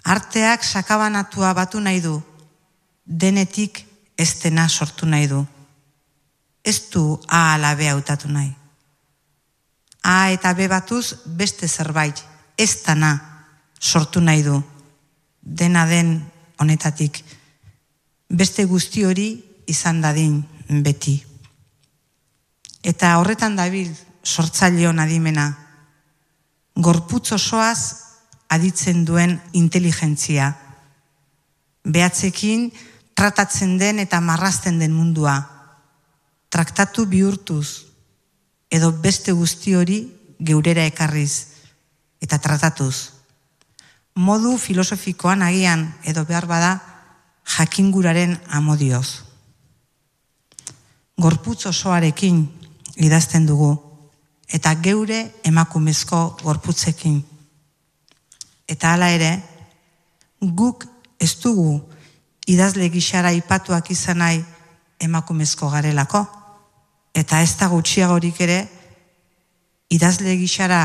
Arteak 0.04 0.64
sakabanatua 0.64 1.54
batu 1.56 1.80
nahi 1.80 2.00
du, 2.04 2.18
denetik 3.04 3.80
ez 4.16 4.34
dena 4.42 4.68
sortu 4.68 5.06
nahi 5.06 5.26
du. 5.28 5.40
Ez 6.64 6.90
du 6.92 7.20
A 7.28 7.54
ala 7.54 7.74
B 7.74 7.88
hautatu 7.88 8.28
nahi. 8.28 8.52
A 10.04 10.30
eta 10.30 10.52
B 10.52 10.68
batuz 10.68 11.16
beste 11.24 11.68
zerbait, 11.68 12.20
ez 12.56 12.82
dana 12.84 13.16
sortu 13.80 14.20
nahi 14.20 14.42
du. 14.42 14.62
Dena 15.40 15.86
den 15.86 16.20
honetatik. 16.58 17.24
Beste 18.28 18.64
guzti 18.64 19.04
hori 19.04 19.28
izan 19.66 20.00
dadin 20.00 20.42
beti. 20.84 21.16
Eta 22.84 23.16
horretan 23.18 23.56
dabil 23.56 23.88
sortzaileon 24.22 25.00
adimena. 25.00 25.48
Gorputz 26.76 27.32
osoaz 27.32 28.03
aditzen 28.48 29.04
duen 29.04 29.40
inteligentzia. 29.52 30.54
Behatzekin 31.84 32.70
tratatzen 33.14 33.78
den 33.78 33.98
eta 33.98 34.20
marrazten 34.20 34.78
den 34.78 34.92
mundua. 34.92 35.36
Traktatu 36.50 37.06
bihurtuz 37.06 37.86
edo 38.70 38.92
beste 38.92 39.32
guzti 39.32 39.74
hori 39.74 39.98
geurera 40.38 40.84
ekarriz 40.86 41.46
eta 42.22 42.38
tratatuz. 42.38 43.10
Modu 44.14 44.56
filosofikoan 44.58 45.42
agian 45.42 45.88
edo 46.06 46.24
behar 46.24 46.46
bada 46.46 46.78
jakinguraren 47.56 48.38
amodioz. 48.48 49.24
Gorputz 51.18 51.66
osoarekin 51.70 52.46
idazten 52.96 53.46
dugu 53.46 53.74
eta 54.48 54.74
geure 54.82 55.20
emakumezko 55.44 56.38
gorputzekin. 56.42 57.22
Eta 58.68 58.94
hala 58.94 59.10
ere, 59.12 59.30
guk 60.40 60.86
ez 61.20 61.34
dugu 61.40 61.82
idazle 62.46 62.88
gixara 62.92 63.32
ipatuak 63.32 63.90
izan 63.90 64.18
nahi 64.20 64.42
emakumezko 65.00 65.70
garelako. 65.70 66.24
Eta 67.14 67.40
ez 67.42 67.54
da 67.56 67.68
gutxiagorik 67.70 68.40
ere, 68.40 68.58
idazle 69.92 70.36
gixara 70.40 70.82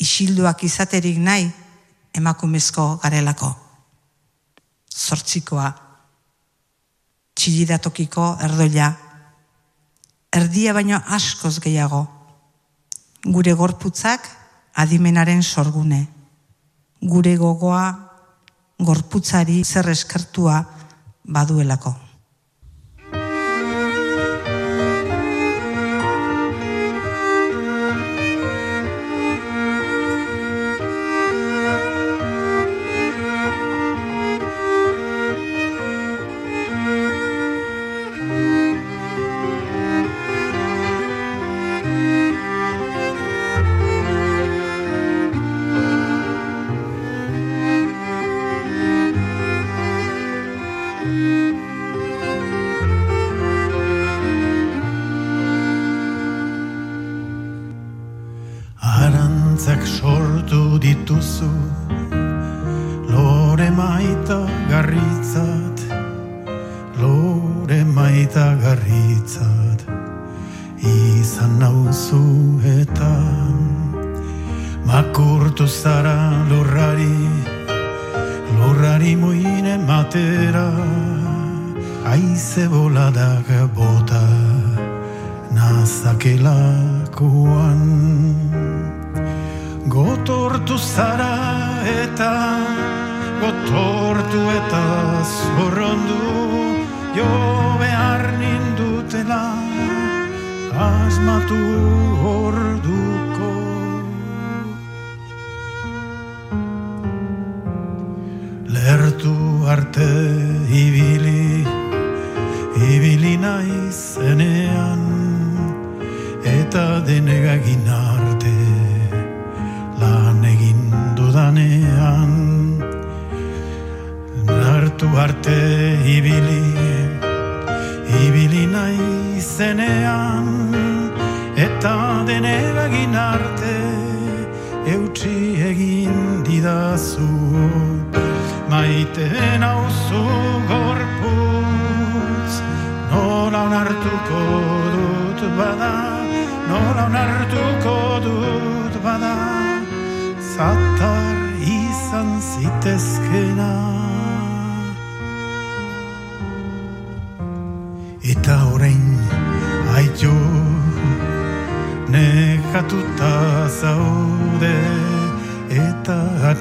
isilduak 0.00 0.64
izaterik 0.64 1.18
nahi 1.18 1.48
emakumezko 2.16 2.96
garelako. 3.02 3.52
Zortzikoa, 4.90 5.70
txilidatokiko 7.34 8.26
erdoia, 8.44 8.90
erdia 10.34 10.74
baino 10.76 10.98
askoz 11.16 11.58
gehiago, 11.62 12.02
gure 13.24 13.54
gorputzak 13.56 14.28
adimenaren 14.74 15.42
sorgune, 15.42 16.06
gure 17.00 17.36
gogoa 17.36 17.86
gorputzari 18.78 19.62
zer 19.64 19.88
eskertua 19.92 20.62
baduelako. 21.24 22.09
Eta 71.70 73.14
Makurtu 74.84 75.66
zara 75.68 76.44
lurrari 76.50 77.28
Lurrari 78.58 79.14
moine 79.14 79.78
matera 79.78 80.66
Aize 82.12 82.66
boladak 82.72 83.46
bota 83.76 84.26
Nazakelakoan 85.54 87.82
Gotortu 89.86 90.78
zara 90.78 91.34
eta 91.86 92.34
Gotortu 93.42 94.40
eta 94.58 94.84
zorrondu 95.22 96.22
Jo 97.14 97.30
behar 97.78 98.22
nindutela 98.42 99.44
asmatu 100.80 101.60
orduko. 102.32 103.50
Lertu 108.74 109.34
arte 109.74 110.10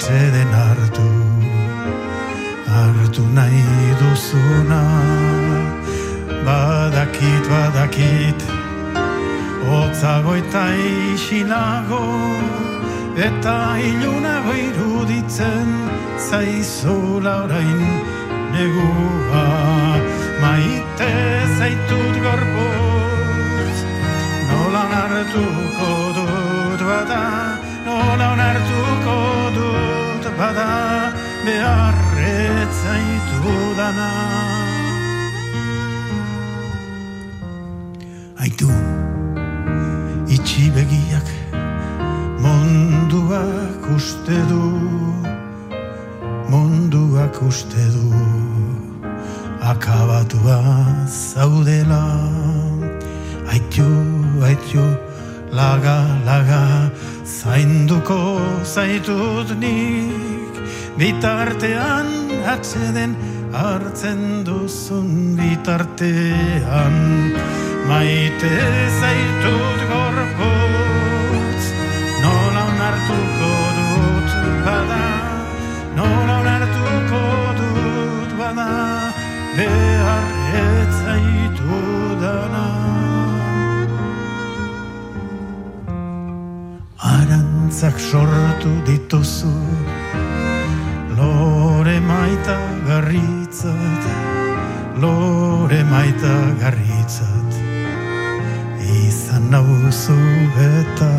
atzeden 0.10 0.54
hartu 0.54 1.08
hartu 2.74 3.24
nahi 3.38 3.64
duzuna. 4.00 4.82
Badakit 6.46 7.46
badakit 7.52 8.40
Otzago 9.80 10.34
eta 10.42 10.64
isinago 11.14 12.06
eta 13.28 13.58
ilunago 13.90 14.54
iruditzen 14.68 15.70
zaizula 16.30 17.36
orain 17.44 17.82
negua. 18.54 19.46
Maite 20.42 21.12
zaitut 21.58 22.16
gorpuz 22.26 23.78
nola 24.50 24.82
onartuko 24.88 25.92
dut 26.18 26.82
bada 26.90 27.26
nola 27.86 28.32
onartuko 28.34 29.20
dut 29.58 29.79
bada 30.40 31.12
beharret 31.46 32.72
zaitu 32.84 33.56
dana. 33.80 34.12
Aitu, 38.44 38.72
itxi 40.36 40.66
begiak 40.76 41.28
munduak 42.44 43.84
uste 43.96 44.40
du 44.52 44.64
munduak 46.52 47.36
uste 47.50 47.86
du 47.96 48.08
akabatua 49.72 50.60
zaudela. 51.28 52.04
Aitu, 53.52 53.90
aitu 54.48 54.86
laga, 55.52 55.98
laga 56.26 56.92
zainduko 57.26 58.40
zaitut 58.64 59.50
nik. 59.60 60.54
Bitartean 60.98 62.10
atzeden 62.46 63.16
hartzen 63.54 64.44
duzun 64.46 65.36
bitartean. 65.38 66.96
Maite 67.90 68.56
zaitut 69.02 69.82
gorputz 69.92 71.66
nola 72.24 72.64
onartuko 72.72 73.54
dut 73.78 74.30
bada. 74.66 75.06
Nola 75.98 76.40
onartuko 76.44 77.24
dut 77.62 78.32
bada 78.42 78.70
behar 79.58 80.28
ez 80.66 80.94
zaitu 81.04 81.80
dana 82.22 82.69
arantzak 87.70 88.00
sortu 88.02 88.72
dituzu 88.82 89.54
lore 91.18 92.00
maita 92.02 92.58
garritzat 92.88 94.04
lore 94.98 95.84
maita 95.86 96.34
garritzat 96.58 97.52
izan 98.90 99.52
nauzu 99.54 100.18
eta. 100.58 101.14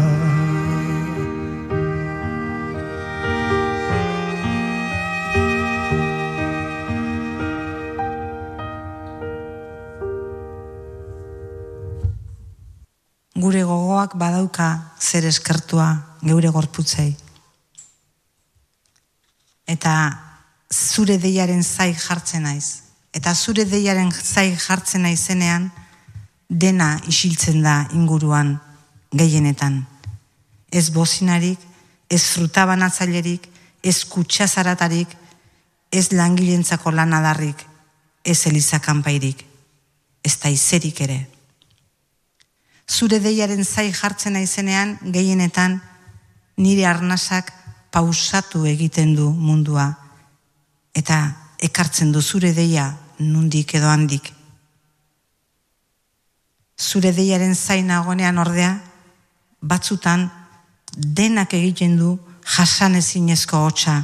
Gure 13.39 13.63
gogoak 13.63 14.19
badauka 14.19 14.71
zer 14.99 15.31
eskertua 15.31 16.10
geure 16.23 16.51
gorputzei. 16.55 17.15
Eta 19.67 19.95
zure 20.71 21.19
deiaren 21.19 21.63
zai 21.63 21.93
jartzen 21.95 22.43
naiz. 22.43 22.83
Eta 23.13 23.35
zure 23.35 23.65
deiaren 23.67 24.11
zai 24.13 24.55
jartzen 24.57 25.03
naizenean, 25.03 25.71
dena 26.49 26.99
isiltzen 27.07 27.63
da 27.63 27.89
inguruan 27.95 28.57
gehienetan. 29.15 29.85
Ez 30.71 30.91
bozinarik, 30.91 31.59
ez 32.11 32.23
frutabanatzaillerik, 32.35 33.47
ez 33.83 34.05
kutsazaratarik, 34.05 35.09
ez 35.91 36.11
langilentzako 36.13 36.91
lanadarrik, 36.95 37.67
ez 38.25 38.47
elizakanpairik, 38.47 39.45
ez 40.23 40.37
da 40.39 40.51
izerik 40.51 41.01
ere. 41.01 41.21
Zure 42.91 43.21
deiaren 43.23 43.65
zai 43.65 43.91
jartzen 43.95 44.35
naizenean 44.35 44.99
gehienetan 45.03 45.81
nire 46.57 46.87
arnasak 46.87 47.53
pausatu 47.91 48.67
egiten 48.67 49.15
du 49.15 49.31
mundua 49.31 49.93
eta 50.95 51.23
ekartzen 51.59 52.13
du 52.13 52.23
zure 52.23 52.53
deia 52.53 52.93
nundik 53.19 53.75
edo 53.75 53.89
handik 53.89 54.33
zure 56.81 57.13
deiaren 57.13 57.55
zain 57.55 57.91
agonean 57.93 58.39
ordea, 58.41 58.73
batzutan 59.61 60.31
denak 60.97 61.53
egiten 61.55 61.99
du 61.99 62.15
jasan 62.57 62.97
ezinezko 62.97 63.61
hotxa, 63.67 63.99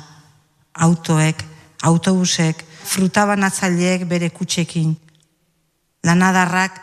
autoek, 0.86 1.42
autobusek, 1.88 2.62
frutabanatzailek 2.86 4.04
bere 4.08 4.28
kutsekin, 4.30 4.92
lanadarrak 6.04 6.76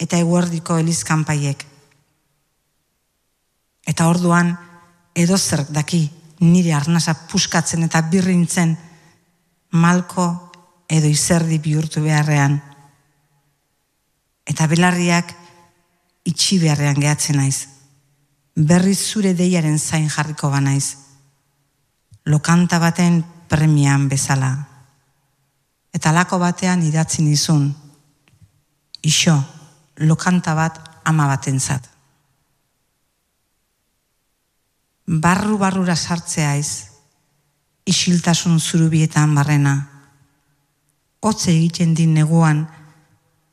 eta 0.00 0.20
eguerdiko 0.20 0.76
elizkanpaiek. 0.78 1.64
Eta 3.88 4.06
orduan, 4.12 4.52
edo 5.14 5.38
zer 5.38 5.66
daki 5.68 6.08
nire 6.40 6.72
arnasa 6.74 7.14
puskatzen 7.28 7.84
eta 7.84 8.02
birrintzen 8.02 8.76
malko 9.70 10.26
edo 10.88 11.06
izerdi 11.06 11.58
bihurtu 11.58 12.02
beharrean 12.02 12.60
eta 14.50 14.66
belarriak 14.66 15.34
itxi 16.26 16.58
beharrean 16.62 16.98
gehatzen 17.00 17.38
naiz. 17.40 17.66
Berriz 18.56 18.98
zure 18.98 19.32
deiaren 19.34 19.78
zain 19.78 20.08
jarriko 20.10 20.50
banaiz. 20.50 20.96
Lokanta 22.26 22.80
baten 22.82 23.22
premian 23.48 24.08
bezala. 24.08 24.50
Eta 25.94 26.12
lako 26.12 26.38
batean 26.38 26.82
idatzen 26.86 27.30
izun. 27.30 27.70
Ixo, 29.02 29.36
lokanta 30.06 30.54
bat 30.54 30.78
ama 31.04 31.26
batentzat. 31.30 31.89
Barru 35.10 35.58
barrura 35.58 35.96
sartzeaiz, 35.96 36.86
isiltasun 37.86 38.60
zurubietan 38.60 39.34
barrena. 39.34 39.74
Hotze 41.20 41.50
egiten 41.50 41.96
din 41.98 42.14
neguan, 42.14 42.62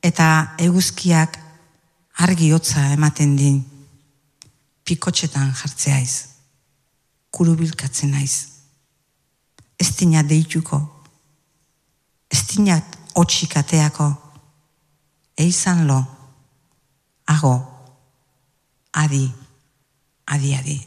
eta 0.02 0.54
eguzkiak 0.62 1.40
argi 2.22 2.52
hotza 2.54 2.86
ematen 2.94 3.34
din. 3.36 3.62
Pikotxetan 4.86 5.50
jartzeaiz 5.58 6.38
kurubilkatzen 7.30 8.10
naiz 8.10 8.34
ez 9.78 9.90
dina 9.96 10.22
deituko 10.26 10.78
ez 12.30 12.40
dina 12.50 12.78
otxikateako 13.22 14.06
eizan 15.44 15.84
lo 15.86 15.98
ago 17.34 17.54
adi 19.04 19.24
adi 20.34 20.54
adi 20.54 20.78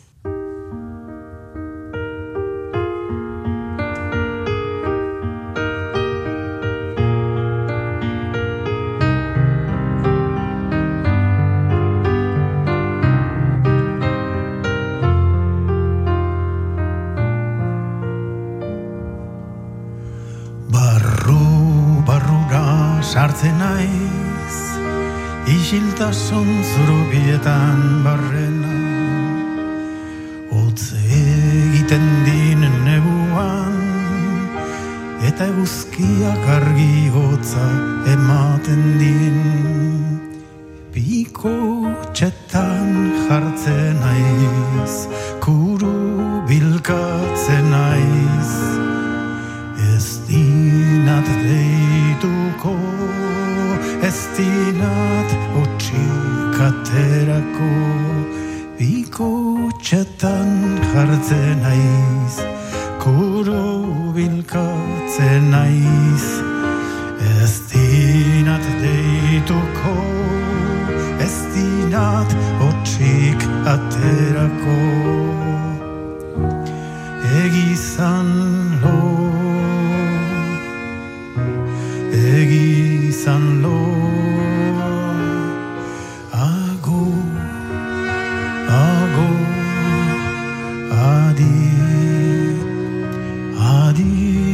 Adi 94.22 94.51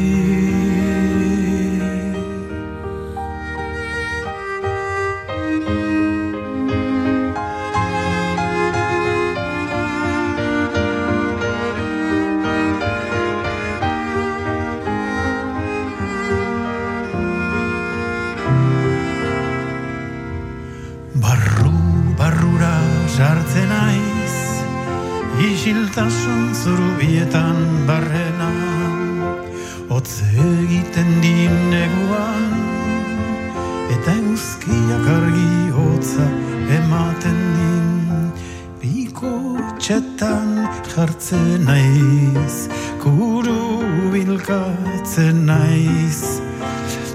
bilkatzen 44.47 45.45
naiz 45.45 46.39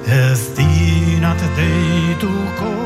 Ez 0.06 0.40
dinat 0.56 1.40
deituko 1.56 2.81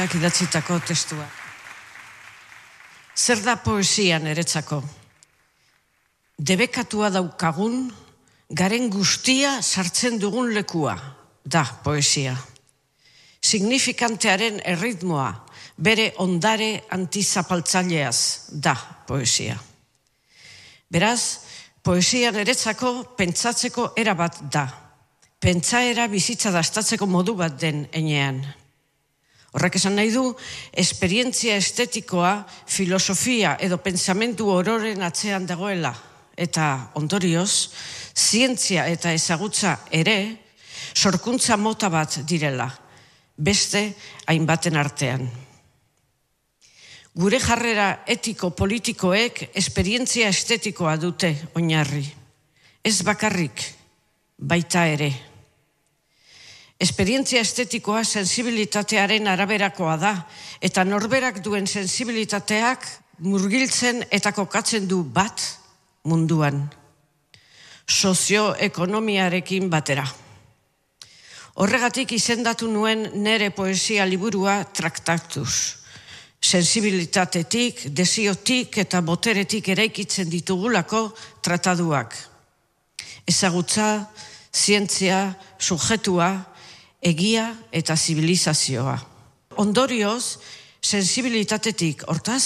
goikotxeak 0.00 0.14
idatzitako 0.16 0.78
testua. 0.86 1.26
Zer 3.16 3.42
da 3.44 3.56
poesia 3.56 4.18
niretzako? 4.18 4.82
Debekatua 6.38 7.10
daukagun, 7.10 7.90
garen 8.48 8.88
guztia 8.90 9.60
sartzen 9.62 10.18
dugun 10.18 10.54
lekua, 10.54 10.96
da 11.44 11.64
poesia. 11.84 12.36
Signifikantearen 13.42 14.60
erritmoa, 14.64 15.46
bere 15.76 16.14
ondare 16.18 16.86
antizapaltzaileaz, 16.90 18.48
da 18.52 18.74
poesia. 19.06 19.58
Beraz, 20.90 21.44
poesia 21.82 22.32
niretzako 22.32 23.16
pentsatzeko 23.16 23.92
era 23.96 24.14
bat 24.14 24.40
da. 24.50 24.66
Pentsaera 25.40 26.08
bizitza 26.08 26.50
dastatzeko 26.52 27.06
modu 27.06 27.34
bat 27.34 27.60
den 27.60 27.86
enean. 27.92 28.59
Horrek 29.50 29.80
esan 29.80 29.96
nahi 29.98 30.12
du, 30.14 30.28
esperientzia 30.78 31.56
estetikoa, 31.58 32.44
filosofia 32.70 33.56
edo 33.58 33.80
pensamentu 33.82 34.46
ororen 34.52 35.02
atzean 35.02 35.46
dagoela. 35.46 35.90
Eta 36.40 36.92
ondorioz, 36.96 37.72
zientzia 38.14 38.86
eta 38.88 39.12
ezagutza 39.12 39.74
ere, 39.90 40.16
sorkuntza 40.94 41.56
mota 41.56 41.90
bat 41.90 42.20
direla, 42.24 42.68
beste 43.36 43.82
hainbaten 44.30 44.78
artean. 44.78 45.26
Gure 47.20 47.40
jarrera 47.42 48.04
etiko-politikoek 48.06 49.48
esperientzia 49.58 50.28
estetikoa 50.30 50.94
dute 50.96 51.32
oinarri. 51.58 52.04
Ez 52.84 53.02
bakarrik, 53.02 53.64
baita 54.38 54.86
ere. 54.86 55.10
Esperientzia 56.80 57.42
estetikoa 57.44 58.00
sensibilitatearen 58.08 59.28
araberakoa 59.28 59.98
da, 60.00 60.14
eta 60.64 60.80
norberak 60.88 61.42
duen 61.44 61.66
sensibilitateak 61.68 62.86
murgiltzen 63.20 64.00
eta 64.08 64.32
kokatzen 64.32 64.86
du 64.88 65.02
bat 65.04 65.42
munduan. 66.08 66.62
Sozioekonomiarekin 67.84 69.68
batera. 69.68 70.06
Horregatik 71.60 72.14
izendatu 72.16 72.70
nuen 72.72 73.10
nere 73.20 73.50
poesia 73.52 74.06
liburua 74.08 74.62
traktatuz. 74.72 75.76
Sensibilitatetik, 76.40 77.90
desiotik 77.92 78.78
eta 78.80 79.02
boteretik 79.04 79.68
eraikitzen 79.68 80.30
ditugulako 80.32 81.10
trataduak. 81.44 82.16
Ezagutza, 83.28 84.06
zientzia, 84.48 85.34
sujetua, 85.58 86.30
egia 87.00 87.50
eta 87.72 87.96
zibilizazioa. 87.96 88.96
Ondorioz, 89.60 90.38
sensibilitatetik, 90.80 92.04
hortaz, 92.08 92.44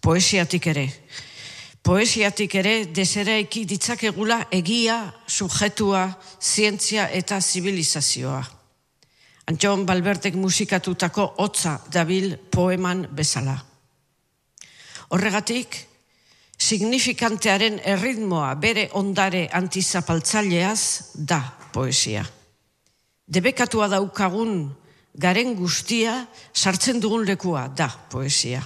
poesiatik 0.00 0.66
ere. 0.72 0.86
Poesiatik 1.82 2.54
ere 2.60 2.74
deseraiki 2.92 3.64
ditzakegula 3.64 4.42
egia, 4.52 4.98
sujetua, 5.26 6.06
zientzia 6.40 7.08
eta 7.08 7.40
zibilizazioa. 7.40 8.42
Antxon 9.50 9.86
Balbertek 9.86 10.36
musikatutako 10.38 11.24
hotza 11.42 11.78
dabil 11.90 12.36
poeman 12.52 13.06
bezala. 13.16 13.56
Horregatik, 15.10 15.74
signifikantearen 16.60 17.80
erritmoa 17.84 18.52
bere 18.60 18.90
ondare 19.00 19.48
antizapaltzaileaz 19.52 21.16
da 21.16 21.40
poesia. 21.72 22.22
Debekatua 23.30 23.86
daukagun 23.92 24.72
garen 25.14 25.54
guztia 25.54 26.26
sartzen 26.54 26.98
dugun 27.02 27.24
lekua 27.28 27.68
da 27.68 27.88
poesia. 28.10 28.62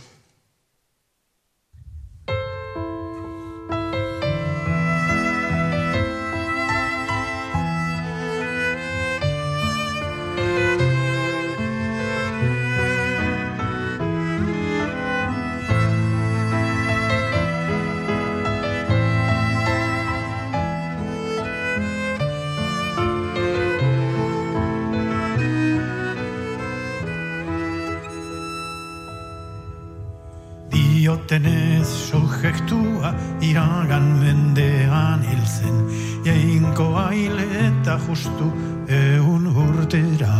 Diotenez 31.24 31.88
subjektua 31.88 33.14
iragan 33.40 34.20
mendean 34.20 35.22
hil 35.24 35.46
zen. 35.48 35.88
Jainko 36.20 36.84
aile 37.00 37.46
eta 37.64 37.96
justu 37.96 38.50
eun 38.92 39.46
urtera. 39.48 40.36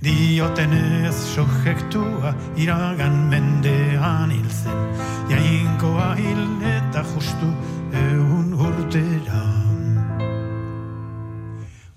Diotenez 0.00 1.12
subjektua 1.12 2.32
iragan 2.56 3.28
mendean 3.28 4.32
hil 4.32 4.48
zen. 4.48 4.80
Jainko 5.28 5.92
aile 6.00 6.72
eta 6.78 7.04
justu 7.12 7.52
eun 7.92 8.56
urtera. 8.56 9.44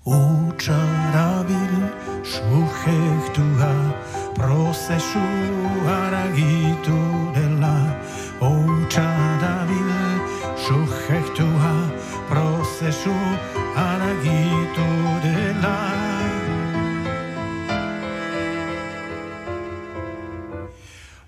Utsarabil 0.04 1.80
subjektua 2.28 3.89
prozesu 4.40 5.26
haragitu 5.84 6.98
dela 7.36 7.76
Outsa 8.40 9.04
dabil 9.36 9.90
subjektua. 10.56 11.74
Prozesu 12.28 13.12
haragitu 13.76 14.88
dela. 15.20 15.76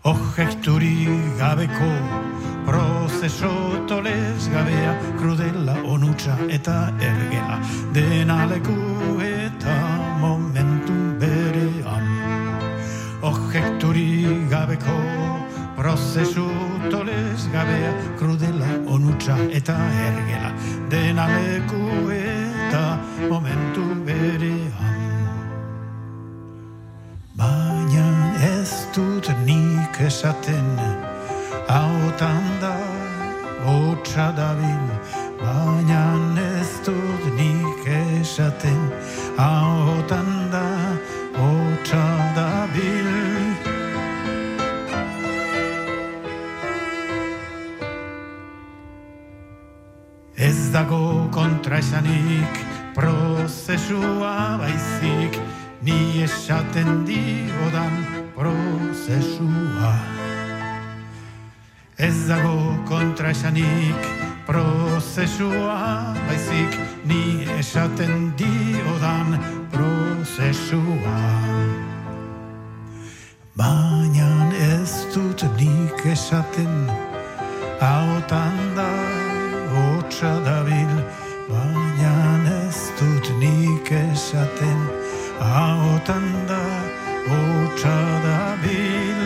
Objekturi 0.05 1.07
gabeko 1.37 1.93
prozeso 2.65 3.53
tolez 3.87 4.49
gabea 4.49 4.97
krudela 5.21 5.77
onutsa 5.85 6.39
eta 6.49 6.89
ergela. 6.97 7.61
Dena 7.93 8.47
leku 8.49 9.21
eta 9.21 9.92
Objekturi 13.93 14.49
gabeko 14.49 14.97
prozesu 15.77 16.49
tolez 16.91 17.45
gabea 17.53 17.93
krudela 18.17 18.67
onutsa 18.89 19.37
eta 19.53 19.77
ergela. 20.07 20.53
Dena 20.89 21.27
leku 21.29 22.09
eta 22.09 22.97
momentu 23.29 23.85
berean. 24.07 24.97
Baina 27.37 28.09
ez 28.41 28.73
dut 28.97 29.29
nik 29.45 30.01
esaten 30.01 30.73
Hautan 31.69 32.43
da 32.65 32.77
hotza 33.67 34.33
dabil. 34.33 34.89
Baina 35.37 36.05
ez 36.41 36.81
dut 36.87 37.25
nik 37.37 37.85
esaten 37.85 38.89
Hautan 39.37 40.49
da 40.51 40.72
dago 50.73 51.29
kontraesanik 51.31 52.53
prozesua 52.95 54.57
baizik 54.57 55.37
Ni 55.83 56.23
esaten 56.23 57.05
diodan 57.05 57.93
prozesua. 58.37 59.93
Ez 61.99 62.29
dago 62.29 62.79
kontraesanik 62.89 64.01
prozesua 64.47 66.15
baizik 66.29 66.79
Ni 67.05 67.45
esaten 67.59 68.33
diodan 68.39 69.37
prozesua. 69.73 71.21
Baina 73.57 74.49
ez 74.57 75.05
dut 75.13 75.45
nik 75.59 76.07
esaten 76.07 76.89
Hautan 77.83 78.57
da 78.77 79.02
hotza 80.23 80.45
dabil 80.45 80.93
Baina 81.49 82.67
ez 82.67 82.93
dut 82.99 83.27
nik 83.39 83.91
esaten. 83.91 84.81
Hautan 85.41 86.47
da 86.47 86.63
hotza 87.27 87.97
dabil 88.23 89.21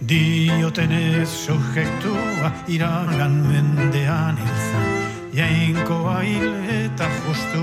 Diotenez 0.00 1.28
subjektua 1.28 2.50
iragan 2.66 3.36
mendean 3.46 4.40
izan 4.40 4.88
Jainkoa 5.36 6.22
hil 6.24 6.48
eta 6.80 7.06
justu 7.26 7.62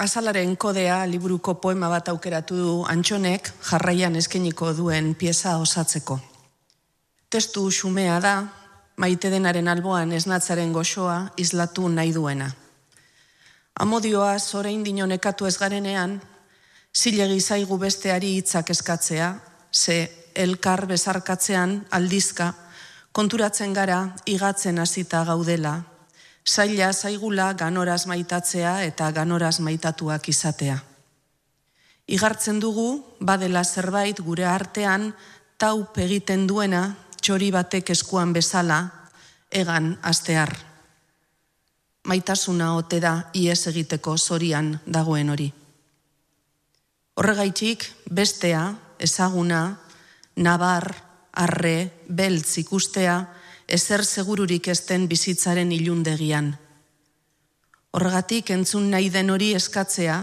Azalaren 0.00 0.54
kodea 0.56 1.02
liburuko 1.04 1.58
poema 1.60 1.90
bat 1.92 2.06
aukeratu 2.08 2.56
du 2.56 2.76
Antxonek 2.88 3.50
jarraian 3.68 4.14
eskeniko 4.16 4.70
duen 4.72 5.10
pieza 5.12 5.58
osatzeko. 5.60 6.16
Testu 7.28 7.66
xumea 7.68 8.14
da, 8.24 8.32
maite 8.96 9.28
denaren 9.28 9.68
alboan 9.68 10.14
esnatzaren 10.16 10.72
goxoa 10.72 11.18
islatu 11.36 11.84
nahi 11.92 12.14
duena. 12.16 12.48
Amodioa 13.76 14.38
zorein 14.38 14.80
dinonekatu 14.88 15.44
ez 15.44 15.58
garenean, 15.60 16.16
zilegi 16.96 17.40
zaigu 17.40 17.76
besteari 17.76 18.38
hitzak 18.38 18.72
eskatzea, 18.72 19.34
ze 19.70 19.98
elkar 20.34 20.86
bezarkatzean 20.88 21.76
aldizka, 21.90 22.54
konturatzen 23.12 23.76
gara 23.76 24.00
igatzen 24.24 24.80
hasita 24.80 25.26
gaudela, 25.28 25.82
zaila 26.50 26.92
zaigula 26.92 27.52
ganoraz 27.54 28.06
maitatzea 28.10 28.82
eta 28.82 29.10
ganoraz 29.12 29.60
maitatuak 29.60 30.28
izatea. 30.28 30.78
Igartzen 32.10 32.58
dugu, 32.60 33.04
badela 33.20 33.62
zerbait 33.64 34.18
gure 34.26 34.46
artean, 34.50 35.12
taup 35.58 35.98
egiten 36.02 36.48
duena, 36.50 36.82
txori 37.22 37.52
batek 37.54 37.92
eskuan 37.94 38.32
bezala, 38.34 38.80
egan 39.50 39.92
astear. 40.02 40.50
Maitasuna 42.10 42.72
ote 42.74 42.98
da 43.00 43.14
ies 43.36 43.60
egiteko 43.70 44.16
zorian 44.18 44.72
dagoen 44.86 45.30
hori. 45.30 45.50
Horregaitik, 47.20 47.84
bestea, 48.10 48.64
ezaguna, 48.98 49.60
nabar, 50.36 50.88
arre, 51.44 51.76
beltz 52.08 52.56
ikustea, 52.64 53.18
ezer 53.70 54.04
segururik 54.04 54.66
ezten 54.68 55.06
bizitzaren 55.08 55.70
ilundegian. 55.72 56.50
Horregatik 57.94 58.50
entzun 58.50 58.90
nahi 58.90 59.10
den 59.14 59.30
hori 59.30 59.52
eskatzea, 59.54 60.18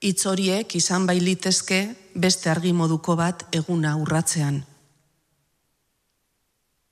hitz 0.00 0.24
horiek 0.30 0.74
izan 0.78 1.06
bailitezke 1.06 1.80
beste 2.14 2.50
argi 2.50 2.72
moduko 2.72 3.16
bat 3.16 3.44
eguna 3.52 3.94
urratzean. 4.00 4.62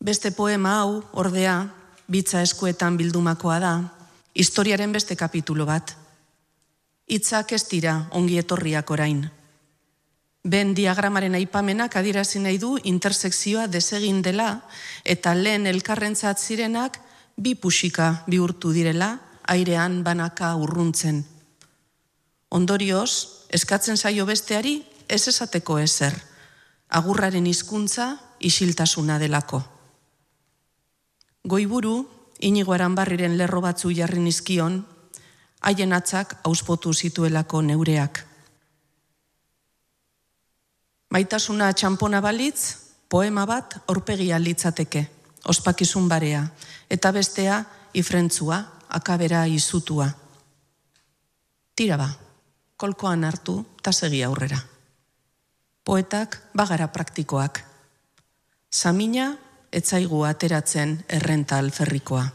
Beste 0.06 0.30
poema 0.36 0.76
hau, 0.82 1.02
ordea, 1.12 1.56
bitza 2.06 2.42
eskuetan 2.44 2.96
bildumakoa 3.00 3.58
da, 3.60 3.72
historiaren 4.34 4.92
beste 4.92 5.16
kapitulo 5.16 5.66
bat. 5.66 5.96
Hitzak 7.08 7.52
ez 7.56 7.64
dira 7.70 7.96
ongi 8.12 8.38
etorriak 8.38 8.90
orain. 8.90 9.24
Ben 10.46 10.76
diagramaren 10.78 11.34
aipamenak 11.34 11.96
adierazi 11.98 12.38
nahi 12.38 12.58
du 12.62 12.76
intersekzioa 12.86 13.66
desegin 13.66 14.20
dela 14.22 14.60
eta 15.02 15.32
lehen 15.34 15.66
elkarrentzat 15.66 16.38
zirenak 16.38 17.00
bi 17.36 17.56
pusika 17.58 18.22
bihurtu 18.30 18.70
direla 18.70 19.08
airean 19.50 20.04
banaka 20.04 20.52
urruntzen. 20.54 21.24
Ondorioz, 22.54 23.46
eskatzen 23.50 23.98
zaio 23.98 24.26
besteari 24.26 24.76
ez 25.08 25.26
esateko 25.26 25.80
ezer, 25.82 26.14
agurraren 26.88 27.46
hizkuntza 27.46 28.12
isiltasuna 28.38 29.18
delako. 29.18 29.64
Goiburu, 31.42 31.96
inigo 32.38 32.74
aranbarriren 32.74 33.34
lerro 33.38 33.60
batzu 33.66 33.90
jarri 33.90 34.22
nizkion, 34.22 34.84
haien 35.66 35.92
atzak 35.92 36.38
auspotu 36.46 36.94
zituelako 36.94 37.62
neureak. 37.62 38.22
Maitasuna 41.16 41.70
txampona 41.72 42.18
balitz, 42.20 42.76
poema 43.08 43.46
bat 43.48 43.78
aurpegia 43.88 44.36
litzateke, 44.36 45.00
ospakizun 45.48 46.10
barea, 46.10 46.42
eta 46.92 47.08
bestea 47.16 47.62
ifrentzua, 47.96 48.58
akabera 48.98 49.46
izutua. 49.48 50.10
Tira 51.72 51.96
ba, 51.96 52.10
kolkoan 52.76 53.24
hartu 53.24 53.56
eta 53.80 53.94
segi 53.96 54.20
aurrera. 54.28 54.60
Poetak 55.88 56.36
bagara 56.52 56.90
praktikoak. 56.92 57.62
Samina 58.68 59.30
etzaigu 59.72 60.20
ateratzen 60.28 60.98
errenta 61.08 61.56
alferrikoa. 61.64 62.28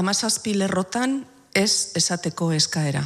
Amazazpi 0.00 0.56
lerrotan 0.56 1.26
ez 1.52 1.92
esateko 1.92 2.54
eskaera. 2.56 3.04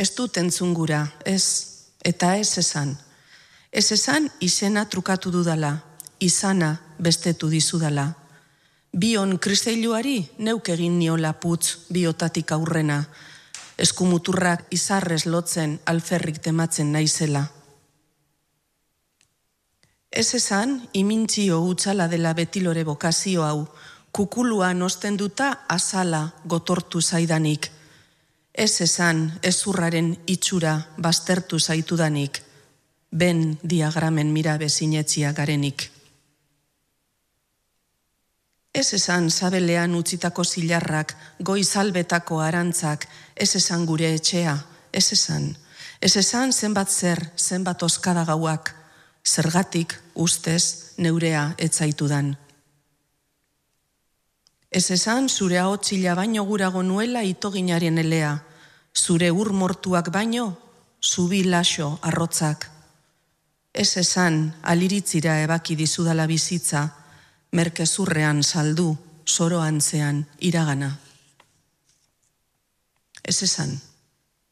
Ez 0.00 0.08
dut 0.16 0.38
entzungura, 0.40 1.02
ez, 1.28 1.44
eta 2.00 2.32
ez 2.40 2.56
esan. 2.62 2.94
Ez 3.70 3.90
esan 3.92 4.30
izena 4.40 4.86
trukatu 4.88 5.28
dudala, 5.34 5.74
izana 6.24 6.70
bestetu 6.98 7.50
dizudala. 7.52 8.06
Bion 8.96 9.36
kristeiluari 9.38 10.14
neuk 10.38 10.70
egin 10.72 10.96
niola 10.98 11.34
putz 11.42 11.90
biotatik 11.92 12.52
aurrena, 12.56 13.02
eskumuturrak 13.76 14.64
izarrez 14.72 15.26
lotzen 15.26 15.76
alferrik 15.92 16.40
tematzen 16.48 16.92
naizela. 16.96 17.44
Ez 20.10 20.32
esan, 20.34 20.78
imintzio 20.92 21.60
utzala 21.68 22.08
dela 22.08 22.32
betilore 22.34 22.86
bokazio 22.88 23.44
hau, 23.44 23.68
kukuluan 24.16 24.80
ostenduta 24.82 25.52
azala 25.68 26.22
gotortu 26.44 27.00
zaidanik. 27.00 27.70
Ez 28.52 28.80
esan, 28.80 29.38
ezurraren 29.42 30.16
itxura 30.26 30.74
bastertu 30.98 31.58
zaitudanik, 31.58 32.42
ben 33.10 33.58
diagramen 33.62 34.32
mira 34.32 34.56
bezinetzia 34.58 35.32
garenik. 35.32 35.90
Ez 38.72 38.92
esan 38.94 39.30
sabelean 39.30 39.94
utzitako 39.98 40.44
zilarrak, 40.44 41.16
goizalbetako 41.42 42.38
arantzak, 42.40 43.06
ez 43.34 43.54
esan 43.56 43.86
gure 43.86 44.12
etxea, 44.14 44.54
ez 44.92 45.12
esan. 45.12 45.56
Ez 46.00 46.16
esan 46.16 46.52
zenbat 46.52 46.90
zer, 46.90 47.18
zenbat 47.36 47.82
oskada 47.82 48.24
gauak, 48.24 48.74
zergatik 49.26 49.98
ustez 50.14 50.94
neurea 50.96 51.54
etzaitudan. 51.58 52.36
Ez 54.70 54.90
esan 54.94 55.28
zure 55.28 55.58
ahotzila 55.58 56.14
baino 56.14 56.44
gurago 56.46 56.82
nuela 56.82 57.24
itoginaren 57.26 57.98
elea, 57.98 58.36
zure 58.94 59.30
ur 59.30 59.52
mortuak 59.52 60.12
baino, 60.14 60.56
zubi 61.02 61.42
laso 61.44 61.98
arrotzak. 62.02 62.70
Ez 63.74 63.96
esan 63.96 64.54
aliritzira 64.62 65.40
ebaki 65.42 65.74
dizudala 65.74 66.26
bizitza, 66.26 66.86
merkezurrean 67.52 68.42
saldu, 68.42 68.96
soroantzean 69.26 70.24
iragana. 70.38 70.90
Ez 73.22 73.42
esan, 73.42 73.74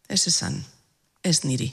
ez 0.09 0.27
esan, 0.27 0.65
ez 1.23 1.45
niri. 1.45 1.73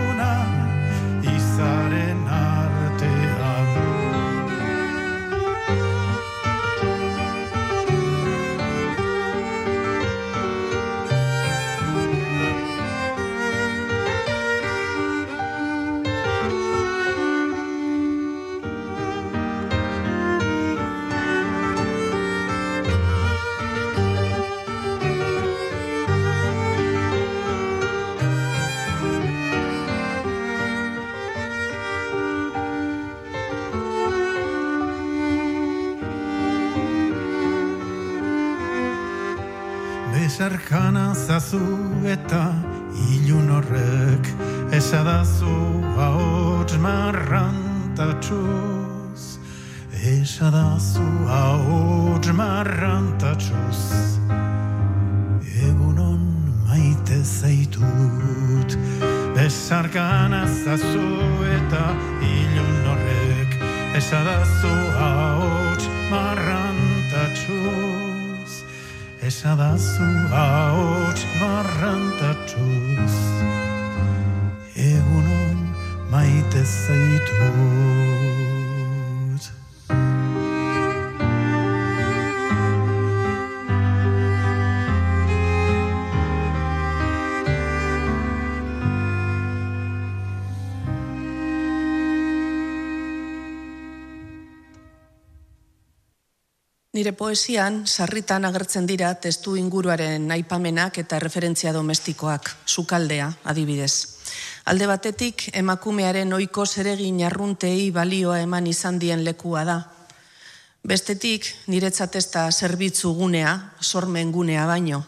Zazu 41.51 42.07
eta 42.07 42.55
ilun 43.11 43.51
horrek 43.51 44.23
Esadazu 44.71 45.51
ahots 45.99 46.79
marrantatxuz 46.79 49.23
Esadazu 50.11 51.03
ahots 51.27 52.31
marrantatxuz 52.39 53.81
Egunon 55.67 56.23
maite 56.69 57.19
zaitut. 57.23 58.71
Besarkana 59.35 60.43
zazu 60.47 61.09
eta 61.57 61.83
ilun 62.31 62.87
horrek 62.93 63.51
Esadazu 63.99 64.80
esadazu 69.75 70.07
ahots 70.35 71.21
marrantatuz 71.39 73.15
egunon 74.75 75.59
maite 76.11 76.63
zaitu 76.63 77.49
Nire 96.91 97.13
poesian, 97.15 97.85
sarritan 97.87 98.43
agertzen 98.43 98.83
dira 98.83 99.13
testu 99.23 99.53
inguruaren 99.55 100.25
aipamenak 100.35 100.97
eta 100.99 101.21
referentzia 101.23 101.71
domestikoak, 101.71 102.49
sukaldea, 102.67 103.29
adibidez. 103.47 103.93
Alde 104.67 104.89
batetik, 104.91 105.45
emakumearen 105.55 106.33
oiko 106.35 106.65
zeregin 106.65 107.21
arruntei 107.23 107.93
balioa 107.95 108.41
eman 108.43 108.67
izan 108.67 108.99
dien 108.99 109.23
lekua 109.23 109.63
da. 109.63 109.77
Bestetik, 110.83 111.47
niretzat 111.71 112.17
ez 112.19 112.25
da 112.33 112.43
zerbitzu 112.51 113.13
gunea, 113.15 113.53
sormen 113.79 114.35
gunea 114.35 114.67
baino. 114.67 114.99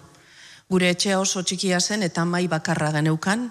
Gure 0.72 0.88
etxea 0.96 1.20
oso 1.20 1.44
txikia 1.44 1.82
zen 1.82 2.08
eta 2.08 2.24
mai 2.24 2.48
bakarra 2.48 2.94
geneukan. 2.96 3.50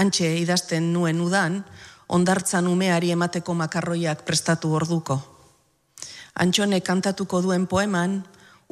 Antxe 0.00 0.38
idazten 0.40 0.88
nuen 0.94 1.20
udan, 1.20 1.60
ondartzan 2.08 2.64
umeari 2.66 3.12
emateko 3.12 3.52
makarroiak 3.60 4.24
prestatu 4.24 4.72
orduko. 4.72 5.20
Antxone 6.34 6.80
kantatuko 6.80 7.42
duen 7.44 7.66
poeman, 7.68 8.22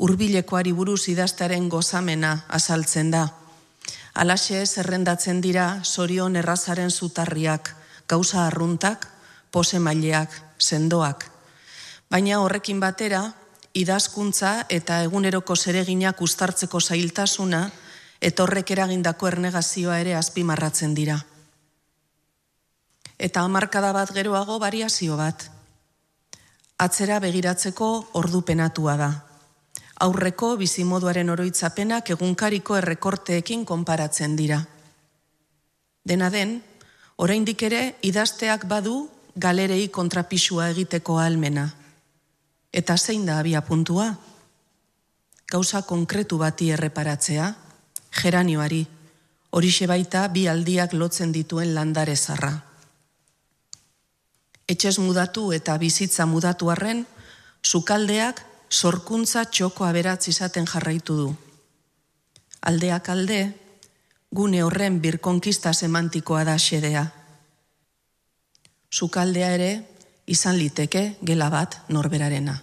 hurbilekoari 0.01 0.73
buruz 0.73 1.09
idaztaren 1.13 1.69
gozamena 1.69 2.47
azaltzen 2.49 3.11
da. 3.13 3.27
Alaxe 4.15 4.65
zerrendatzen 4.65 5.43
dira 5.45 5.67
sorion 5.85 6.37
errazaren 6.41 6.91
zutarriak, 6.91 7.75
gauza 8.09 8.47
arruntak, 8.47 9.07
pose 9.51 9.79
maileak, 9.79 10.33
sendoak. 10.59 11.29
Baina 12.11 12.41
horrekin 12.41 12.81
batera, 12.81 13.23
idazkuntza 13.75 14.65
eta 14.69 15.03
eguneroko 15.05 15.55
zereginak 15.55 16.21
ustartzeko 16.23 16.81
zailtasuna, 16.81 17.69
etorrek 18.21 18.73
eragindako 18.73 19.29
ernegazioa 19.29 20.01
ere 20.01 20.17
azpimarratzen 20.17 20.97
dira. 20.97 21.21
Eta 23.21 23.45
hamarkada 23.45 23.93
bat 23.93 24.13
geroago 24.17 24.59
variazio 24.59 25.17
bat 25.21 25.51
atzera 26.81 27.19
begiratzeko 27.21 27.89
ordupenatua 28.21 28.97
da. 28.97 29.11
Aurreko 30.01 30.55
bizimoduaren 30.57 31.29
oroitzapenak 31.29 32.09
egunkariko 32.15 32.79
errekorteekin 32.79 33.67
konparatzen 33.69 34.37
dira. 34.37 34.63
Dena 36.09 36.31
den, 36.33 36.57
oraindik 37.21 37.63
ere 37.69 37.83
idazteak 38.09 38.65
badu 38.69 39.03
galerei 39.37 39.91
kontrapisua 39.93 40.71
egiteko 40.73 41.19
almena. 41.21 41.67
Eta 42.73 42.97
zein 42.97 43.27
da 43.29 43.39
abia 43.43 43.61
puntua? 43.61 44.09
Gauza 45.51 45.83
konkretu 45.83 46.39
bati 46.39 46.71
erreparatzea, 46.73 47.53
geranioari, 48.23 48.81
horixe 49.51 49.87
baita 49.91 50.27
bi 50.33 50.47
aldiak 50.49 50.97
lotzen 50.97 51.33
dituen 51.35 51.75
landare 51.75 52.17
zarra 52.17 52.70
etxez 54.71 54.99
mudatu 55.03 55.51
eta 55.53 55.77
bizitza 55.79 56.27
mudatu 56.31 56.71
arren, 56.71 57.05
sukaldeak 57.63 58.45
sorkuntza 58.71 59.45
txoko 59.51 59.85
aberatz 59.85 60.29
izaten 60.31 60.69
jarraitu 60.71 61.17
du. 61.19 61.29
Aldeak 62.71 63.09
alde, 63.09 63.41
gune 64.31 64.63
horren 64.63 65.01
birkonkista 65.03 65.73
semantikoa 65.75 66.45
da 66.45 66.57
xedea. 66.59 67.05
Sukaldea 68.91 69.53
ere, 69.57 69.71
izan 70.27 70.59
liteke 70.59 71.17
gela 71.27 71.51
bat 71.51 71.81
norberarena. 71.89 72.61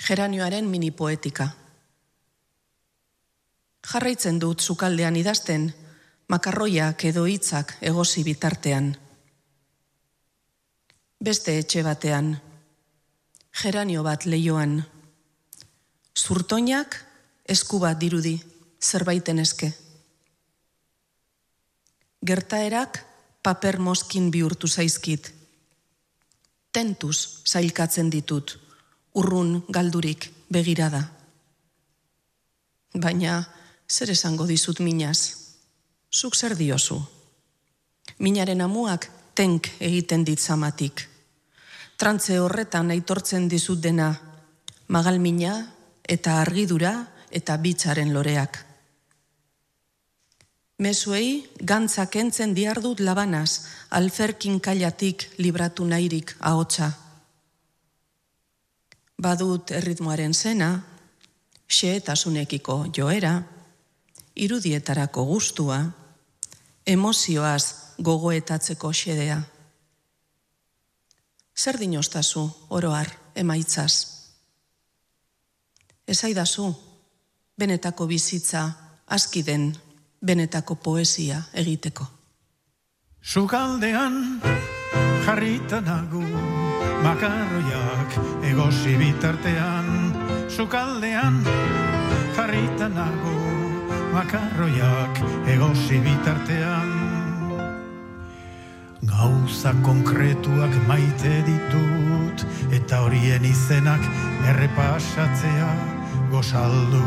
Geranioaren 0.00 0.68
mini 0.68 0.90
poetika. 0.96 1.50
Jarraitzen 3.90 4.38
dut 4.40 4.60
sukaldean 4.60 5.16
idazten, 5.16 5.68
makarroiak 6.30 7.04
edo 7.10 7.24
hitzak 7.26 7.74
egosi 7.82 8.22
bitartean. 8.24 8.92
Beste 11.20 11.56
etxe 11.58 11.82
batean, 11.84 12.30
geranio 13.62 14.04
bat 14.06 14.24
leioan, 14.30 14.78
zurtoinak 16.14 16.96
esku 17.50 17.80
bat 17.82 17.98
dirudi, 18.00 18.36
zerbaiten 18.80 19.42
eske. 19.42 19.72
Gertaerak 22.26 23.02
paper 23.42 23.80
moskin 23.80 24.30
bihurtu 24.30 24.68
zaizkit. 24.68 25.32
Tentuz 26.70 27.42
zailkatzen 27.48 28.10
ditut, 28.12 28.54
urrun 29.18 29.64
galdurik 29.68 30.30
begirada. 30.52 31.02
Baina, 32.94 33.42
zer 33.90 34.14
esango 34.14 34.46
dizut 34.46 34.78
minaz? 34.84 35.39
Zuk 36.10 36.34
zer 36.36 36.56
diozu? 36.56 36.98
Minaren 38.18 38.60
amuak 38.60 39.08
tenk 39.34 39.70
egiten 39.78 40.24
ditzamatik. 40.24 41.06
Trantze 41.96 42.38
horretan 42.40 42.90
aitortzen 42.90 43.48
dizut 43.48 43.80
dena, 43.80 44.10
magalmina 44.88 45.54
eta 46.08 46.40
argidura 46.40 46.94
eta 47.30 47.56
bitzaren 47.56 48.12
loreak. 48.12 48.58
Mezuei 50.80 51.44
gantzak 51.60 52.16
entzen 52.16 52.54
diardut 52.56 53.02
labanaz, 53.04 53.66
alferkin 53.90 54.58
kailatik 54.64 55.26
libratu 55.38 55.84
nahirik 55.84 56.32
ahotsa. 56.40 56.88
Badut 59.20 59.70
erritmoaren 59.76 60.32
zena, 60.32 60.70
xeetasunekiko 61.68 62.86
joera, 62.96 63.34
irudietarako 64.40 65.26
gustua, 65.28 65.82
emozioaz 66.90 67.96
gogoetatzeko 68.02 68.90
xedea. 68.92 69.38
Zer 71.54 71.78
dinostazu 71.78 72.42
oroar 72.70 73.10
emaitzaz? 73.34 73.94
Ezaidazu, 76.08 76.72
benetako 77.58 78.06
bizitza 78.10 78.64
askiden 79.06 79.70
benetako 80.24 80.74
poesia 80.74 81.42
egiteko. 81.54 82.06
Sukaldean 83.22 84.40
jarrita 85.26 85.80
nagu 85.84 86.24
makarroiak 87.04 88.16
egosi 88.50 88.96
bitartean 88.96 89.90
Sukaldean 90.48 91.44
jarrita 92.36 92.88
nagu 92.88 93.49
makarroiak 94.12 95.20
egosi 95.54 96.00
bitartean. 96.04 96.90
Gauza 99.10 99.72
konkretuak 99.84 100.74
maite 100.88 101.42
ditut 101.46 102.44
eta 102.76 103.00
horien 103.04 103.44
izenak 103.44 104.02
errepasatzea 104.52 105.70
gozaldu 106.32 107.04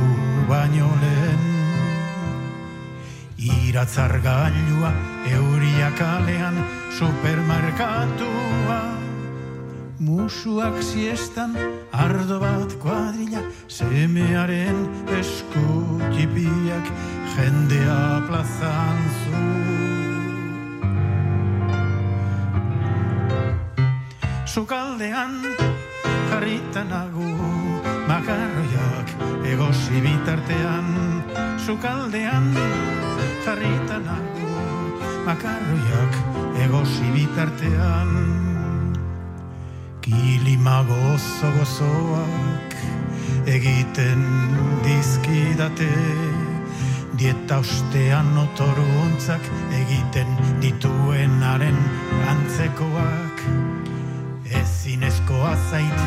baino 0.50 0.90
lehen. 1.04 1.42
Iratzar 3.44 4.20
gailua 4.24 4.92
euriak 5.36 6.02
alean 6.08 6.56
supermarkatua 6.98 8.93
musuak 10.00 10.82
siestan 10.82 11.54
ardo 11.92 12.40
bat 12.40 12.74
kuadrilla 12.82 13.42
semearen 13.68 14.90
eskutipiak 15.20 16.86
jendea 17.36 18.22
plazan 18.28 19.00
zu. 19.22 19.42
Sukaldean 24.46 25.42
jarrita 26.30 26.84
nagu 26.86 27.30
makarroiak 28.08 29.08
egosi 29.46 30.02
bitartean. 30.02 30.88
Sukaldean 31.58 32.54
jarrita 33.46 33.98
nagu 33.98 34.54
makarroiak 35.26 36.14
egosi 36.66 37.08
bitartean 37.14 38.43
Kilima 40.04 40.82
gozo 40.84 41.50
gozoak 41.56 42.74
egiten 43.48 44.24
dizkidate. 44.84 45.88
Dieta 47.16 47.62
ostean 47.64 48.34
otoru 48.42 48.84
ontzak 49.06 49.48
egiten 49.80 50.34
dituenaren 50.60 51.80
antzekoak. 52.34 53.46
Ezinezkoa 54.60 55.54
zait 55.70 56.04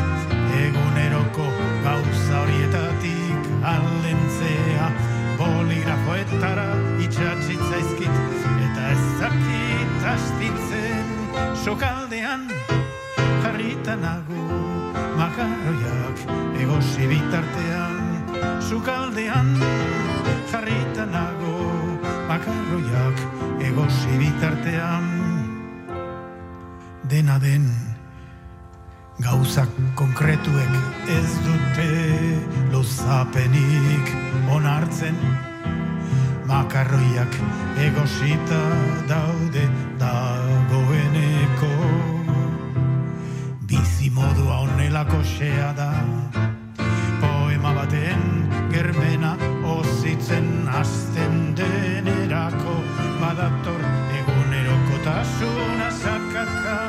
eguneroko 0.59 1.47
gauza 1.87 2.43
horietatik 2.43 3.49
aldentzea. 3.73 4.91
Boligrafoetara 5.41 6.69
itxatxitzaizkit 7.07 8.45
eta 8.69 8.93
ezakit 8.93 10.07
astintzen. 10.13 11.15
Sokaldean 11.65 12.45
jarrita 13.57 13.95
nago 13.97 14.41
makarroiak 15.17 16.17
egosi 16.61 17.07
bitartean 17.09 17.95
sukaldean. 18.61 19.49
Jarrita 20.51 21.05
nago 21.09 21.55
makarroiak 22.29 23.17
egosi 23.65 24.13
bitartean. 24.21 25.09
Dena 27.09 27.39
den 27.39 27.65
Gauzak 29.25 29.73
konkretuek 29.95 30.77
ez 31.09 31.31
dute 31.41 31.89
luzapenik 32.69 34.13
onartzen. 34.53 35.17
Makarroiak 36.45 37.41
egosita 37.89 38.61
daude 39.09 39.65
dagoeneko 39.97 40.46
xea 45.23 45.73
da. 45.73 45.91
Poema 47.21 47.73
baten 47.73 48.49
germena 48.71 49.37
ozitzen 49.63 50.67
azten 50.67 51.55
denerako 51.55 52.75
Badator 53.21 53.81
egunerokotasuna 54.19 55.89
sakaka. 55.91 56.79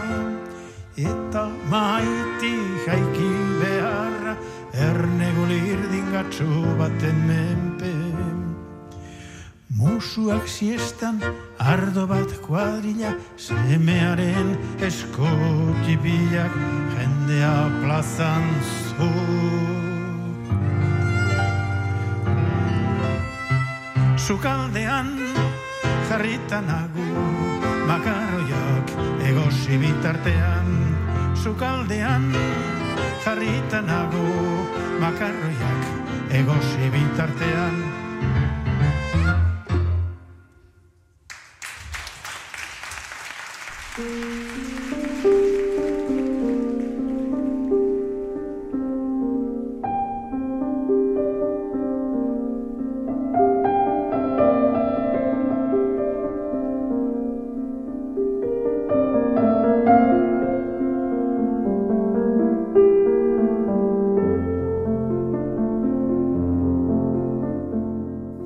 Eta 0.96 1.48
maiti 1.70 2.54
jaiki 2.86 3.32
beharra 3.60 4.36
Ernegulir 4.72 5.80
dingatxu 5.92 6.76
baten 6.78 7.26
menpe 7.26 7.67
Musuak 9.78 10.48
siestan 10.50 11.20
ardo 11.62 12.02
bat 12.10 12.32
kuadrilla 12.42 13.12
Semearen 13.38 14.56
eskotipilak 14.82 16.54
jendea 16.96 17.52
plazan 17.78 18.42
zu. 18.66 19.10
Zukaldean 24.18 25.14
jarritan 26.10 26.66
agu 26.74 27.06
Makarroiak 27.86 28.90
egosi 29.30 29.78
bitartean. 29.78 30.74
Zukaldean 31.38 32.26
jarritan 33.22 33.86
agu 33.86 34.26
Makarroiak 34.98 36.34
egosi 36.42 36.90
bitartean 36.90 37.97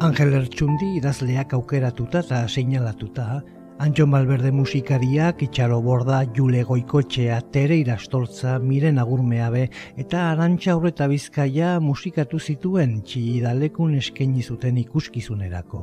Angel 0.02 0.34
Ertsundi 0.34 0.88
idazleak 0.98 1.52
aukeratuta 1.56 2.20
eta 2.24 2.40
seinalatuta, 2.48 3.42
Antxon 3.82 4.12
Balberde 4.12 4.52
musikariak, 4.52 5.40
Itxaro 5.42 5.80
Borda, 5.82 6.20
Jule 6.32 6.62
Goikotxea, 6.62 7.40
Tere 7.50 7.74
Irastoltza, 7.80 8.60
Miren 8.60 9.00
Agurmeabe 9.02 9.64
eta 9.98 10.28
Arantxa 10.30 10.76
Horreta 10.76 11.08
Bizkaia 11.10 11.80
musikatu 11.82 12.38
zituen 12.38 13.00
txidalekun 13.02 13.96
eskaini 13.98 14.44
zuten 14.46 14.78
ikuskizunerako. 14.78 15.80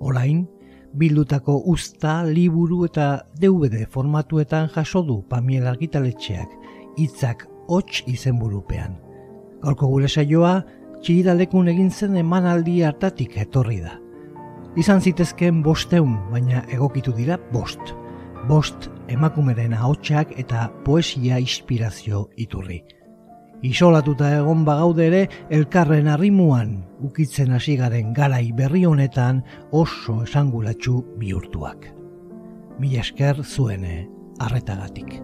Orain, 0.00 0.46
bildutako 0.96 1.58
usta, 1.74 2.22
liburu 2.24 2.86
eta 2.88 3.26
DVD 3.36 3.84
formatuetan 3.92 4.70
jaso 4.72 5.02
du 5.04 5.18
Pamiel 5.28 5.68
Argitaletxeak, 5.68 6.54
hitzak 6.96 7.44
hots 7.68 8.06
izenburupean. 8.08 8.96
Gaurko 9.60 9.92
gure 9.92 10.08
saioa, 10.08 10.62
txigidalekun 11.02 11.68
egin 11.76 11.92
zen 11.92 12.16
emanaldi 12.24 12.80
hartatik 12.88 13.36
etorri 13.44 13.82
da. 13.84 13.98
Izan 14.76 15.00
zitezkeen 15.00 15.62
bosteun, 15.62 16.16
baina 16.32 16.64
egokitu 16.72 17.12
dira 17.14 17.38
bost. 17.52 17.94
Bost 18.48 18.88
emakumeren 19.08 19.72
ahotsak 19.74 20.34
eta 20.40 20.66
poesia 20.84 21.38
inspirazio 21.38 22.28
iturri. 22.36 22.82
Isolatuta 23.64 24.28
egon 24.36 24.64
bagaude 24.66 25.06
ere 25.06 25.20
elkarren 25.48 26.10
arrimuan 26.12 26.74
ukitzen 27.06 27.54
hasi 27.56 27.78
garen 27.80 28.12
garai 28.12 28.50
berri 28.52 28.84
honetan 28.84 29.44
oso 29.72 30.18
esangulatsu 30.26 30.98
bihurtuak. 31.20 31.86
Mila 32.78 33.00
esker 33.00 33.40
zuene 33.44 34.08
arretagatik. 34.40 35.20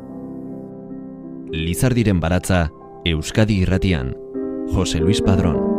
Lizardiren 1.51 2.21
baratza 2.23 2.69
Euskadi 3.05 3.59
irratian 3.65 4.15
Jose 4.73 5.01
Luis 5.01 5.21
Padrón 5.21 5.70